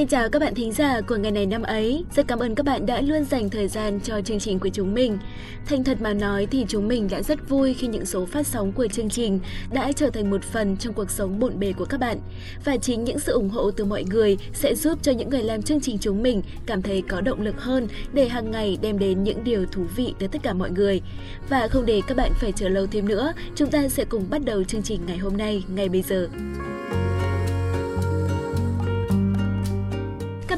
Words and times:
Xin 0.00 0.08
chào 0.08 0.28
các 0.28 0.38
bạn 0.38 0.54
thính 0.54 0.72
giả 0.72 1.00
của 1.00 1.16
ngày 1.16 1.30
này 1.30 1.46
năm 1.46 1.62
ấy. 1.62 2.04
Rất 2.16 2.28
cảm 2.28 2.38
ơn 2.38 2.54
các 2.54 2.66
bạn 2.66 2.86
đã 2.86 3.00
luôn 3.00 3.24
dành 3.24 3.50
thời 3.50 3.68
gian 3.68 4.00
cho 4.00 4.20
chương 4.20 4.38
trình 4.38 4.58
của 4.58 4.68
chúng 4.68 4.94
mình. 4.94 5.18
Thành 5.66 5.84
thật 5.84 6.00
mà 6.00 6.12
nói 6.12 6.46
thì 6.50 6.64
chúng 6.68 6.88
mình 6.88 7.08
đã 7.10 7.22
rất 7.22 7.48
vui 7.48 7.74
khi 7.74 7.86
những 7.86 8.06
số 8.06 8.26
phát 8.26 8.46
sóng 8.46 8.72
của 8.72 8.86
chương 8.86 9.08
trình 9.08 9.40
đã 9.72 9.92
trở 9.92 10.10
thành 10.10 10.30
một 10.30 10.42
phần 10.42 10.76
trong 10.76 10.94
cuộc 10.94 11.10
sống 11.10 11.38
bộn 11.38 11.58
bề 11.58 11.72
của 11.72 11.84
các 11.84 12.00
bạn. 12.00 12.18
Và 12.64 12.76
chính 12.76 13.04
những 13.04 13.18
sự 13.18 13.32
ủng 13.32 13.48
hộ 13.48 13.70
từ 13.70 13.84
mọi 13.84 14.04
người 14.04 14.36
sẽ 14.52 14.74
giúp 14.74 14.98
cho 15.02 15.12
những 15.12 15.30
người 15.30 15.42
làm 15.42 15.62
chương 15.62 15.80
trình 15.80 15.98
chúng 15.98 16.22
mình 16.22 16.42
cảm 16.66 16.82
thấy 16.82 17.02
có 17.08 17.20
động 17.20 17.40
lực 17.40 17.60
hơn 17.60 17.88
để 18.12 18.28
hàng 18.28 18.50
ngày 18.50 18.78
đem 18.82 18.98
đến 18.98 19.24
những 19.24 19.44
điều 19.44 19.66
thú 19.66 19.82
vị 19.96 20.14
tới 20.18 20.28
tất 20.28 20.42
cả 20.42 20.52
mọi 20.52 20.70
người. 20.70 21.00
Và 21.48 21.68
không 21.68 21.86
để 21.86 22.00
các 22.06 22.16
bạn 22.16 22.32
phải 22.40 22.52
chờ 22.52 22.68
lâu 22.68 22.86
thêm 22.86 23.08
nữa, 23.08 23.32
chúng 23.54 23.70
ta 23.70 23.88
sẽ 23.88 24.04
cùng 24.04 24.30
bắt 24.30 24.44
đầu 24.44 24.64
chương 24.64 24.82
trình 24.82 25.00
ngày 25.06 25.18
hôm 25.18 25.36
nay, 25.36 25.64
ngay 25.74 25.88
bây 25.88 26.02
giờ. 26.02 26.28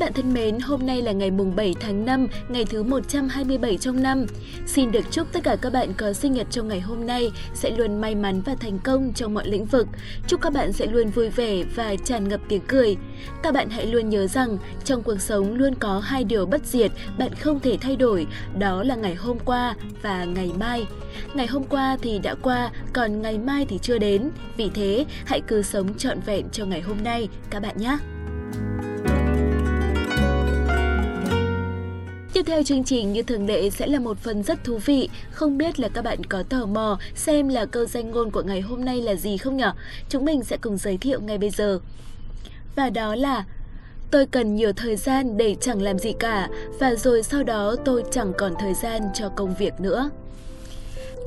Bạn 0.03 0.13
thân 0.13 0.35
mến, 0.35 0.59
hôm 0.61 0.87
nay 0.87 1.03
là 1.03 1.13
ngày 1.13 1.31
mùng 1.31 1.57
7 1.57 1.75
tháng 1.81 2.05
5, 2.05 2.27
ngày 2.49 2.65
thứ 2.65 2.83
127 2.83 3.79
trong 3.79 4.03
năm. 4.03 4.27
Xin 4.67 4.93
được 4.93 5.05
chúc 5.11 5.33
tất 5.33 5.41
cả 5.43 5.57
các 5.57 5.73
bạn 5.73 5.93
có 5.95 6.13
sinh 6.13 6.33
nhật 6.33 6.47
trong 6.51 6.69
ngày 6.69 6.81
hôm 6.81 7.07
nay 7.07 7.33
sẽ 7.55 7.71
luôn 7.71 8.01
may 8.01 8.15
mắn 8.15 8.43
và 8.45 8.55
thành 8.55 8.79
công 8.79 9.13
trong 9.13 9.35
mọi 9.35 9.49
lĩnh 9.49 9.65
vực. 9.65 9.87
Chúc 10.27 10.41
các 10.41 10.53
bạn 10.53 10.73
sẽ 10.73 10.87
luôn 10.87 11.11
vui 11.11 11.29
vẻ 11.29 11.63
và 11.75 11.97
tràn 12.05 12.29
ngập 12.29 12.41
tiếng 12.49 12.61
cười. 12.69 12.97
Các 13.43 13.55
bạn 13.55 13.71
hãy 13.71 13.87
luôn 13.87 14.09
nhớ 14.09 14.27
rằng 14.27 14.59
trong 14.85 15.03
cuộc 15.03 15.21
sống 15.21 15.55
luôn 15.55 15.75
có 15.75 15.99
hai 15.99 16.25
điều 16.25 16.47
bất 16.47 16.67
diệt 16.67 16.93
bạn 17.19 17.35
không 17.35 17.61
thể 17.61 17.79
thay 17.81 17.97
đổi, 17.97 18.27
đó 18.59 18.83
là 18.83 18.95
ngày 18.95 19.15
hôm 19.15 19.39
qua 19.45 19.75
và 20.03 20.25
ngày 20.25 20.51
mai. 20.59 20.87
Ngày 21.35 21.47
hôm 21.47 21.65
qua 21.65 21.97
thì 22.03 22.19
đã 22.19 22.35
qua, 22.43 22.71
còn 22.93 23.23
ngày 23.23 23.39
mai 23.39 23.67
thì 23.69 23.79
chưa 23.79 23.99
đến. 23.99 24.31
Vì 24.57 24.71
thế, 24.75 25.05
hãy 25.25 25.41
cứ 25.41 25.63
sống 25.63 25.95
trọn 25.99 26.21
vẹn 26.21 26.47
cho 26.53 26.65
ngày 26.65 26.81
hôm 26.81 26.97
nay 27.05 27.29
các 27.51 27.63
bạn 27.63 27.77
nhé. 27.79 27.99
Tiếp 32.43 32.53
theo 32.53 32.63
chương 32.63 32.85
trình 32.85 33.13
như 33.13 33.23
thường 33.23 33.47
lệ 33.47 33.71
sẽ 33.71 33.87
là 33.87 33.99
một 33.99 34.19
phần 34.19 34.43
rất 34.43 34.65
thú 34.65 34.79
vị. 34.85 35.09
Không 35.31 35.59
biết 35.59 35.81
là 35.81 35.89
các 35.89 36.05
bạn 36.05 36.25
có 36.25 36.43
tò 36.43 36.67
mò 36.67 36.99
xem 37.15 37.49
là 37.49 37.67
câu 37.67 37.85
danh 37.85 38.11
ngôn 38.11 38.31
của 38.31 38.43
ngày 38.43 38.61
hôm 38.61 38.85
nay 38.85 39.03
là 39.03 39.15
gì 39.15 39.37
không 39.37 39.57
nhỉ? 39.57 39.65
Chúng 40.09 40.25
mình 40.25 40.45
sẽ 40.45 40.57
cùng 40.57 40.77
giới 40.77 40.97
thiệu 40.97 41.21
ngay 41.21 41.39
bây 41.39 41.51
giờ. 41.51 41.81
Và 42.77 42.91
đó 42.91 43.15
là 43.15 43.45
Tôi 44.11 44.27
cần 44.27 44.55
nhiều 44.55 44.73
thời 44.73 44.97
gian 44.97 45.37
để 45.37 45.57
chẳng 45.61 45.83
làm 45.83 45.99
gì 45.99 46.13
cả 46.19 46.49
và 46.81 46.95
rồi 46.95 47.23
sau 47.23 47.43
đó 47.43 47.77
tôi 47.85 48.05
chẳng 48.11 48.33
còn 48.39 48.55
thời 48.61 48.75
gian 48.75 49.03
cho 49.15 49.29
công 49.29 49.55
việc 49.55 49.81
nữa. 49.81 50.11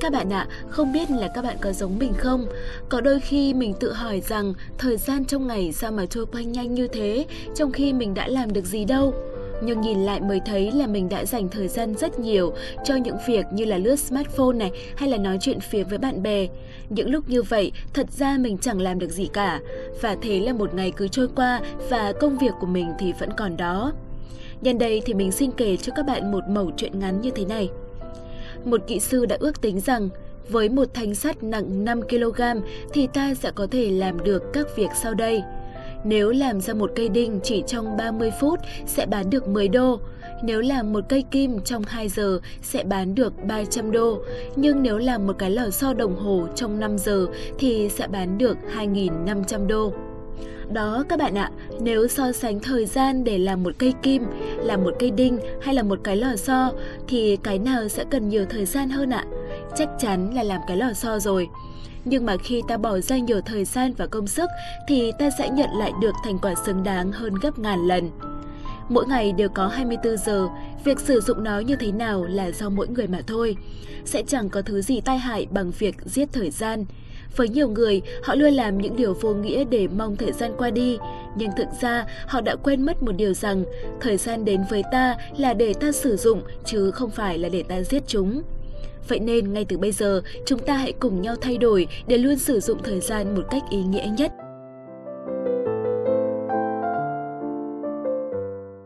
Các 0.00 0.12
bạn 0.12 0.32
ạ, 0.32 0.46
à, 0.50 0.68
không 0.68 0.92
biết 0.92 1.10
là 1.10 1.28
các 1.34 1.42
bạn 1.42 1.56
có 1.60 1.72
giống 1.72 1.98
mình 1.98 2.12
không? 2.18 2.46
Có 2.88 3.00
đôi 3.00 3.20
khi 3.20 3.54
mình 3.54 3.74
tự 3.80 3.92
hỏi 3.92 4.22
rằng 4.28 4.54
thời 4.78 4.96
gian 4.96 5.24
trong 5.24 5.46
ngày 5.46 5.72
sao 5.72 5.92
mà 5.92 6.06
trôi 6.06 6.26
qua 6.26 6.42
nhanh 6.42 6.74
như 6.74 6.88
thế, 6.88 7.26
trong 7.54 7.72
khi 7.72 7.92
mình 7.92 8.14
đã 8.14 8.28
làm 8.28 8.52
được 8.52 8.64
gì 8.64 8.84
đâu 8.84 9.14
nhưng 9.62 9.80
nhìn 9.80 9.98
lại 9.98 10.20
mới 10.20 10.40
thấy 10.46 10.72
là 10.72 10.86
mình 10.86 11.08
đã 11.08 11.24
dành 11.24 11.48
thời 11.48 11.68
gian 11.68 11.94
rất 11.94 12.18
nhiều 12.18 12.52
cho 12.84 12.96
những 12.96 13.16
việc 13.26 13.46
như 13.52 13.64
là 13.64 13.78
lướt 13.78 13.96
smartphone 13.96 14.56
này 14.56 14.70
hay 14.96 15.08
là 15.08 15.16
nói 15.16 15.38
chuyện 15.40 15.60
phía 15.60 15.84
với 15.84 15.98
bạn 15.98 16.22
bè. 16.22 16.46
Những 16.88 17.10
lúc 17.10 17.28
như 17.28 17.42
vậy, 17.42 17.72
thật 17.94 18.06
ra 18.12 18.36
mình 18.38 18.58
chẳng 18.58 18.80
làm 18.80 18.98
được 18.98 19.10
gì 19.10 19.28
cả. 19.32 19.60
Và 20.00 20.16
thế 20.22 20.40
là 20.40 20.52
một 20.52 20.74
ngày 20.74 20.92
cứ 20.96 21.08
trôi 21.08 21.28
qua 21.36 21.60
và 21.90 22.12
công 22.20 22.38
việc 22.38 22.52
của 22.60 22.66
mình 22.66 22.92
thì 22.98 23.12
vẫn 23.18 23.30
còn 23.36 23.56
đó. 23.56 23.92
Nhân 24.60 24.78
đây 24.78 25.02
thì 25.04 25.14
mình 25.14 25.32
xin 25.32 25.50
kể 25.50 25.76
cho 25.76 25.92
các 25.96 26.06
bạn 26.06 26.32
một 26.32 26.44
mẩu 26.48 26.70
chuyện 26.76 26.98
ngắn 26.98 27.20
như 27.20 27.30
thế 27.30 27.44
này. 27.44 27.70
Một 28.64 28.80
kỹ 28.86 29.00
sư 29.00 29.26
đã 29.26 29.36
ước 29.40 29.60
tính 29.60 29.80
rằng 29.80 30.08
với 30.48 30.68
một 30.68 30.88
thanh 30.94 31.14
sắt 31.14 31.42
nặng 31.42 31.84
5 31.84 32.02
kg 32.02 32.40
thì 32.92 33.06
ta 33.06 33.34
sẽ 33.34 33.50
có 33.50 33.66
thể 33.70 33.90
làm 33.90 34.24
được 34.24 34.42
các 34.52 34.76
việc 34.76 34.88
sau 35.02 35.14
đây– 35.14 35.42
nếu 36.06 36.30
làm 36.30 36.60
ra 36.60 36.74
một 36.74 36.90
cây 36.96 37.08
đinh 37.08 37.40
chỉ 37.42 37.62
trong 37.66 37.96
30 37.96 38.30
phút 38.40 38.60
sẽ 38.86 39.06
bán 39.06 39.30
được 39.30 39.48
10 39.48 39.68
đô. 39.68 40.00
Nếu 40.42 40.60
làm 40.60 40.92
một 40.92 41.04
cây 41.08 41.24
kim 41.30 41.60
trong 41.60 41.82
2 41.86 42.08
giờ 42.08 42.40
sẽ 42.62 42.84
bán 42.84 43.14
được 43.14 43.32
300 43.44 43.90
đô. 43.90 44.18
Nhưng 44.56 44.82
nếu 44.82 44.98
làm 44.98 45.26
một 45.26 45.38
cái 45.38 45.50
lò 45.50 45.70
xo 45.70 45.92
đồng 45.92 46.16
hồ 46.16 46.48
trong 46.54 46.80
5 46.80 46.98
giờ 46.98 47.26
thì 47.58 47.88
sẽ 47.88 48.06
bán 48.06 48.38
được 48.38 48.56
2.500 48.76 49.66
đô. 49.66 49.92
Đó 50.72 51.04
các 51.08 51.18
bạn 51.18 51.34
ạ, 51.34 51.50
nếu 51.80 52.08
so 52.08 52.32
sánh 52.32 52.60
thời 52.60 52.86
gian 52.86 53.24
để 53.24 53.38
làm 53.38 53.62
một 53.62 53.72
cây 53.78 53.94
kim, 54.02 54.26
làm 54.58 54.84
một 54.84 54.94
cây 54.98 55.10
đinh 55.10 55.38
hay 55.62 55.74
là 55.74 55.82
một 55.82 55.98
cái 56.04 56.16
lò 56.16 56.36
xo 56.36 56.72
thì 57.08 57.36
cái 57.36 57.58
nào 57.58 57.88
sẽ 57.88 58.04
cần 58.10 58.28
nhiều 58.28 58.44
thời 58.50 58.64
gian 58.64 58.88
hơn 58.88 59.10
ạ? 59.10 59.24
Chắc 59.76 59.88
chắn 59.98 60.34
là 60.34 60.42
làm 60.42 60.60
cái 60.68 60.76
lò 60.76 60.92
xo 60.92 61.18
rồi. 61.18 61.48
Nhưng 62.08 62.26
mà 62.26 62.36
khi 62.36 62.62
ta 62.68 62.76
bỏ 62.76 62.98
ra 62.98 63.18
nhiều 63.18 63.40
thời 63.40 63.64
gian 63.64 63.92
và 63.92 64.06
công 64.06 64.26
sức 64.26 64.50
thì 64.88 65.12
ta 65.18 65.30
sẽ 65.38 65.50
nhận 65.50 65.70
lại 65.78 65.92
được 66.00 66.12
thành 66.24 66.38
quả 66.38 66.54
xứng 66.66 66.82
đáng 66.82 67.12
hơn 67.12 67.34
gấp 67.42 67.58
ngàn 67.58 67.86
lần. 67.86 68.10
Mỗi 68.88 69.06
ngày 69.06 69.32
đều 69.32 69.48
có 69.48 69.66
24 69.66 70.16
giờ, 70.16 70.48
việc 70.84 71.00
sử 71.00 71.20
dụng 71.20 71.44
nó 71.44 71.58
như 71.58 71.76
thế 71.76 71.92
nào 71.92 72.24
là 72.24 72.50
do 72.50 72.68
mỗi 72.68 72.88
người 72.88 73.06
mà 73.06 73.20
thôi. 73.26 73.56
Sẽ 74.04 74.22
chẳng 74.26 74.48
có 74.48 74.62
thứ 74.62 74.82
gì 74.82 75.00
tai 75.00 75.18
hại 75.18 75.46
bằng 75.50 75.70
việc 75.78 75.96
giết 76.04 76.28
thời 76.32 76.50
gian. 76.50 76.84
Với 77.36 77.48
nhiều 77.48 77.68
người, 77.68 78.02
họ 78.22 78.34
luôn 78.34 78.52
làm 78.52 78.78
những 78.78 78.96
điều 78.96 79.14
vô 79.14 79.34
nghĩa 79.34 79.64
để 79.64 79.88
mong 79.88 80.16
thời 80.16 80.32
gian 80.32 80.52
qua 80.58 80.70
đi, 80.70 80.98
nhưng 81.36 81.50
thực 81.56 81.68
ra 81.80 82.06
họ 82.26 82.40
đã 82.40 82.56
quên 82.56 82.82
mất 82.82 83.02
một 83.02 83.12
điều 83.12 83.34
rằng 83.34 83.64
thời 84.00 84.16
gian 84.16 84.44
đến 84.44 84.60
với 84.70 84.82
ta 84.92 85.16
là 85.36 85.54
để 85.54 85.74
ta 85.74 85.92
sử 85.92 86.16
dụng 86.16 86.42
chứ 86.64 86.90
không 86.90 87.10
phải 87.10 87.38
là 87.38 87.48
để 87.48 87.62
ta 87.62 87.82
giết 87.82 88.02
chúng. 88.06 88.42
Vậy 89.08 89.20
nên 89.20 89.52
ngay 89.52 89.64
từ 89.64 89.78
bây 89.78 89.92
giờ, 89.92 90.22
chúng 90.46 90.58
ta 90.58 90.76
hãy 90.76 90.92
cùng 90.92 91.22
nhau 91.22 91.34
thay 91.40 91.58
đổi 91.58 91.86
để 92.06 92.18
luôn 92.18 92.38
sử 92.38 92.60
dụng 92.60 92.78
thời 92.84 93.00
gian 93.00 93.34
một 93.34 93.42
cách 93.50 93.62
ý 93.70 93.82
nghĩa 93.82 94.06
nhất. 94.18 94.32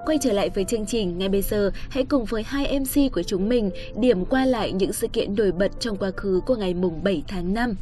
Quay 0.06 0.18
trở 0.22 0.32
lại 0.32 0.50
với 0.54 0.64
chương 0.64 0.86
trình, 0.86 1.18
ngay 1.18 1.28
bây 1.28 1.42
giờ 1.42 1.70
hãy 1.88 2.04
cùng 2.04 2.24
với 2.24 2.42
hai 2.42 2.80
MC 2.80 3.12
của 3.12 3.22
chúng 3.22 3.48
mình 3.48 3.70
điểm 3.96 4.24
qua 4.24 4.44
lại 4.44 4.72
những 4.72 4.92
sự 4.92 5.08
kiện 5.08 5.34
nổi 5.36 5.52
bật 5.52 5.80
trong 5.80 5.96
quá 5.96 6.10
khứ 6.16 6.40
của 6.46 6.56
ngày 6.56 6.74
mùng 6.74 7.04
7 7.04 7.22
tháng 7.28 7.54
5. 7.54 7.74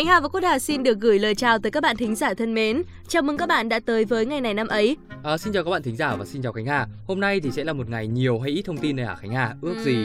Khánh 0.00 0.06
Hà 0.06 0.20
và 0.20 0.28
Quốc 0.28 0.40
Hà 0.44 0.58
xin 0.58 0.82
được 0.82 0.98
gửi 1.00 1.18
lời 1.18 1.34
chào 1.34 1.58
tới 1.58 1.70
các 1.70 1.82
bạn 1.82 1.96
thính 1.96 2.14
giả 2.14 2.34
thân 2.34 2.54
mến. 2.54 2.82
Chào 3.08 3.22
mừng 3.22 3.36
các 3.36 3.48
bạn 3.48 3.68
đã 3.68 3.80
tới 3.80 4.04
với 4.04 4.26
ngày 4.26 4.40
này 4.40 4.54
năm 4.54 4.68
ấy. 4.68 4.96
À, 5.22 5.38
xin 5.38 5.52
chào 5.52 5.64
các 5.64 5.70
bạn 5.70 5.82
thính 5.82 5.96
giả 5.96 6.16
và 6.16 6.24
xin 6.24 6.42
chào 6.42 6.52
Khánh 6.52 6.66
Hà. 6.66 6.86
Hôm 7.06 7.20
nay 7.20 7.40
thì 7.40 7.50
sẽ 7.50 7.64
là 7.64 7.72
một 7.72 7.88
ngày 7.88 8.06
nhiều 8.06 8.38
hay 8.38 8.50
ít 8.50 8.62
thông 8.62 8.76
tin 8.76 8.96
này 8.96 9.06
hả 9.06 9.14
Khánh 9.14 9.32
Hà? 9.32 9.54
Ước 9.62 9.74
gì 9.84 10.04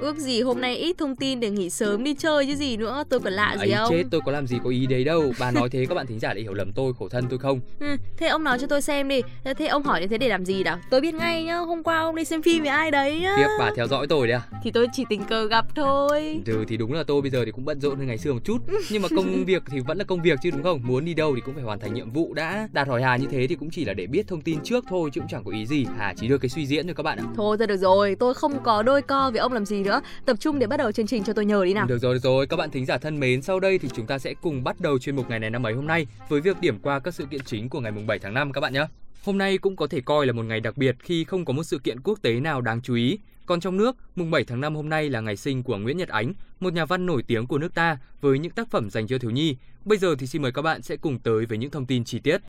Ước 0.00 0.16
gì 0.18 0.42
hôm 0.42 0.60
nay 0.60 0.76
ít 0.76 0.98
thông 0.98 1.16
tin 1.16 1.40
để 1.40 1.50
nghỉ 1.50 1.70
sớm 1.70 2.04
đi 2.04 2.14
chơi 2.14 2.46
chứ 2.46 2.54
gì 2.54 2.76
nữa. 2.76 3.04
Tôi 3.08 3.20
còn 3.20 3.32
lạ 3.32 3.56
gì 3.64 3.70
ấy 3.70 3.76
không? 3.78 3.88
chết 3.90 4.04
tôi 4.10 4.20
có 4.26 4.32
làm 4.32 4.46
gì 4.46 4.56
có 4.64 4.70
ý 4.70 4.86
đấy 4.86 5.04
đâu. 5.04 5.32
Bà 5.40 5.50
nói 5.50 5.68
thế 5.68 5.86
các 5.88 5.94
bạn 5.94 6.06
thính 6.06 6.18
giả 6.18 6.34
lại 6.34 6.42
hiểu 6.42 6.54
lầm 6.54 6.72
tôi 6.72 6.92
khổ 6.98 7.08
thân 7.08 7.24
tôi 7.30 7.38
không? 7.38 7.60
Ừ, 7.80 7.96
Thế 8.16 8.26
ông 8.26 8.44
nói 8.44 8.58
cho 8.60 8.66
tôi 8.66 8.82
xem 8.82 9.08
đi. 9.08 9.20
Thế 9.58 9.66
ông 9.66 9.82
hỏi 9.82 10.00
như 10.00 10.06
thế 10.06 10.18
để 10.18 10.28
làm 10.28 10.44
gì 10.44 10.62
nào 10.62 10.78
Tôi 10.90 11.00
biết 11.00 11.14
ngay 11.14 11.44
nhá 11.44 11.56
Hôm 11.56 11.82
qua 11.82 11.98
ông 11.98 12.14
đi 12.16 12.24
xem 12.24 12.42
phim 12.42 12.62
với 12.62 12.68
ai 12.70 12.90
đấy 12.90 13.20
nhá 13.20 13.34
Tiếp 13.36 13.46
bà 13.58 13.70
theo 13.76 13.86
dõi 13.86 14.06
tôi 14.06 14.26
đấy 14.28 14.36
à? 14.36 14.58
Thì 14.64 14.70
tôi 14.70 14.86
chỉ 14.92 15.04
tình 15.08 15.24
cờ 15.24 15.46
gặp 15.46 15.66
thôi. 15.76 16.40
Ừ 16.46 16.64
thì 16.68 16.76
đúng 16.76 16.92
là 16.92 17.02
tôi 17.06 17.22
bây 17.22 17.30
giờ 17.30 17.44
thì 17.44 17.50
cũng 17.50 17.64
bận 17.64 17.80
rộn 17.80 17.98
hơn 17.98 18.06
ngày 18.06 18.18
xưa 18.18 18.32
một 18.32 18.44
chút. 18.44 18.58
Nhưng 18.90 19.02
mà 19.02 19.08
công 19.16 19.44
việc 19.44 19.62
thì 19.70 19.80
vẫn 19.80 19.98
là 19.98 20.04
công 20.04 20.22
việc 20.22 20.38
chứ 20.42 20.50
đúng 20.50 20.62
không? 20.62 20.80
Muốn 20.84 21.04
đi 21.04 21.14
đâu 21.14 21.34
thì 21.34 21.40
cũng 21.44 21.54
phải 21.54 21.64
hoàn 21.64 21.78
thành 21.78 21.94
nhiệm 21.94 22.10
vụ 22.10 22.34
đã. 22.34 22.68
Đạt 22.72 22.88
hỏi 22.88 23.02
Hà 23.02 23.16
như 23.16 23.26
thế 23.30 23.46
thì 23.46 23.54
cũng 23.54 23.70
chỉ 23.70 23.84
là 23.84 23.94
để 23.94 24.06
biết 24.06 24.28
thông 24.28 24.40
tin 24.40 24.58
trước 24.64 24.84
thôi 24.88 25.10
Chứ 25.12 25.20
cũng 25.20 25.28
chẳng 25.30 25.44
có 25.44 25.50
ý 25.50 25.66
gì. 25.66 25.84
Hà 25.98 26.14
chỉ 26.16 26.28
đưa 26.28 26.38
cái 26.38 26.48
suy 26.48 26.66
diễn 26.66 26.86
thôi 26.86 26.94
các 26.94 27.02
bạn 27.02 27.18
ạ. 27.18 27.24
Thôi 27.36 27.56
thôi 27.58 27.66
được 27.66 27.76
rồi. 27.76 28.16
Tôi 28.20 28.34
không 28.34 28.62
có 28.62 28.82
đôi 28.82 29.02
co 29.02 29.30
với 29.30 29.40
ông 29.40 29.52
làm 29.52 29.66
gì 29.66 29.82
nữa 29.88 30.00
Tập 30.24 30.36
trung 30.40 30.58
để 30.58 30.66
bắt 30.66 30.76
đầu 30.76 30.92
chương 30.92 31.06
trình 31.06 31.24
cho 31.24 31.32
tôi 31.32 31.44
nhờ 31.44 31.64
đi 31.64 31.74
nào. 31.74 31.86
Được 31.86 31.98
rồi, 31.98 32.14
được 32.14 32.22
rồi, 32.22 32.46
các 32.46 32.56
bạn 32.56 32.70
thính 32.70 32.86
giả 32.86 32.98
thân 32.98 33.20
mến, 33.20 33.42
sau 33.42 33.60
đây 33.60 33.78
thì 33.78 33.88
chúng 33.94 34.06
ta 34.06 34.18
sẽ 34.18 34.34
cùng 34.34 34.64
bắt 34.64 34.80
đầu 34.80 34.98
chuyên 34.98 35.16
mục 35.16 35.30
ngày 35.30 35.38
này 35.38 35.50
năm 35.50 35.66
ấy 35.66 35.74
hôm 35.74 35.86
nay 35.86 36.06
với 36.28 36.40
việc 36.40 36.60
điểm 36.60 36.78
qua 36.82 36.98
các 36.98 37.14
sự 37.14 37.26
kiện 37.30 37.40
chính 37.44 37.68
của 37.68 37.80
ngày 37.80 37.92
mùng 37.92 38.06
7 38.06 38.18
tháng 38.18 38.34
5 38.34 38.52
các 38.52 38.60
bạn 38.60 38.72
nhé. 38.72 38.86
Hôm 39.24 39.38
nay 39.38 39.58
cũng 39.58 39.76
có 39.76 39.86
thể 39.86 40.00
coi 40.00 40.26
là 40.26 40.32
một 40.32 40.42
ngày 40.42 40.60
đặc 40.60 40.76
biệt 40.76 40.96
khi 40.98 41.24
không 41.24 41.44
có 41.44 41.52
một 41.52 41.62
sự 41.62 41.78
kiện 41.78 42.00
quốc 42.00 42.18
tế 42.22 42.40
nào 42.40 42.60
đáng 42.60 42.80
chú 42.82 42.94
ý. 42.94 43.18
Còn 43.46 43.60
trong 43.60 43.76
nước, 43.76 43.96
mùng 44.16 44.30
7 44.30 44.44
tháng 44.44 44.60
5 44.60 44.76
hôm 44.76 44.88
nay 44.88 45.10
là 45.10 45.20
ngày 45.20 45.36
sinh 45.36 45.62
của 45.62 45.76
Nguyễn 45.76 45.96
Nhật 45.96 46.08
Ánh, 46.08 46.32
một 46.60 46.72
nhà 46.72 46.84
văn 46.84 47.06
nổi 47.06 47.22
tiếng 47.26 47.46
của 47.46 47.58
nước 47.58 47.74
ta 47.74 47.98
với 48.20 48.38
những 48.38 48.52
tác 48.52 48.70
phẩm 48.70 48.90
dành 48.90 49.06
cho 49.06 49.18
thiếu 49.18 49.30
nhi. 49.30 49.56
Bây 49.84 49.98
giờ 49.98 50.14
thì 50.18 50.26
xin 50.26 50.42
mời 50.42 50.52
các 50.52 50.62
bạn 50.62 50.82
sẽ 50.82 50.96
cùng 50.96 51.18
tới 51.18 51.46
với 51.46 51.58
những 51.58 51.70
thông 51.70 51.86
tin 51.86 52.04
chi 52.04 52.18
tiết. 52.18 52.40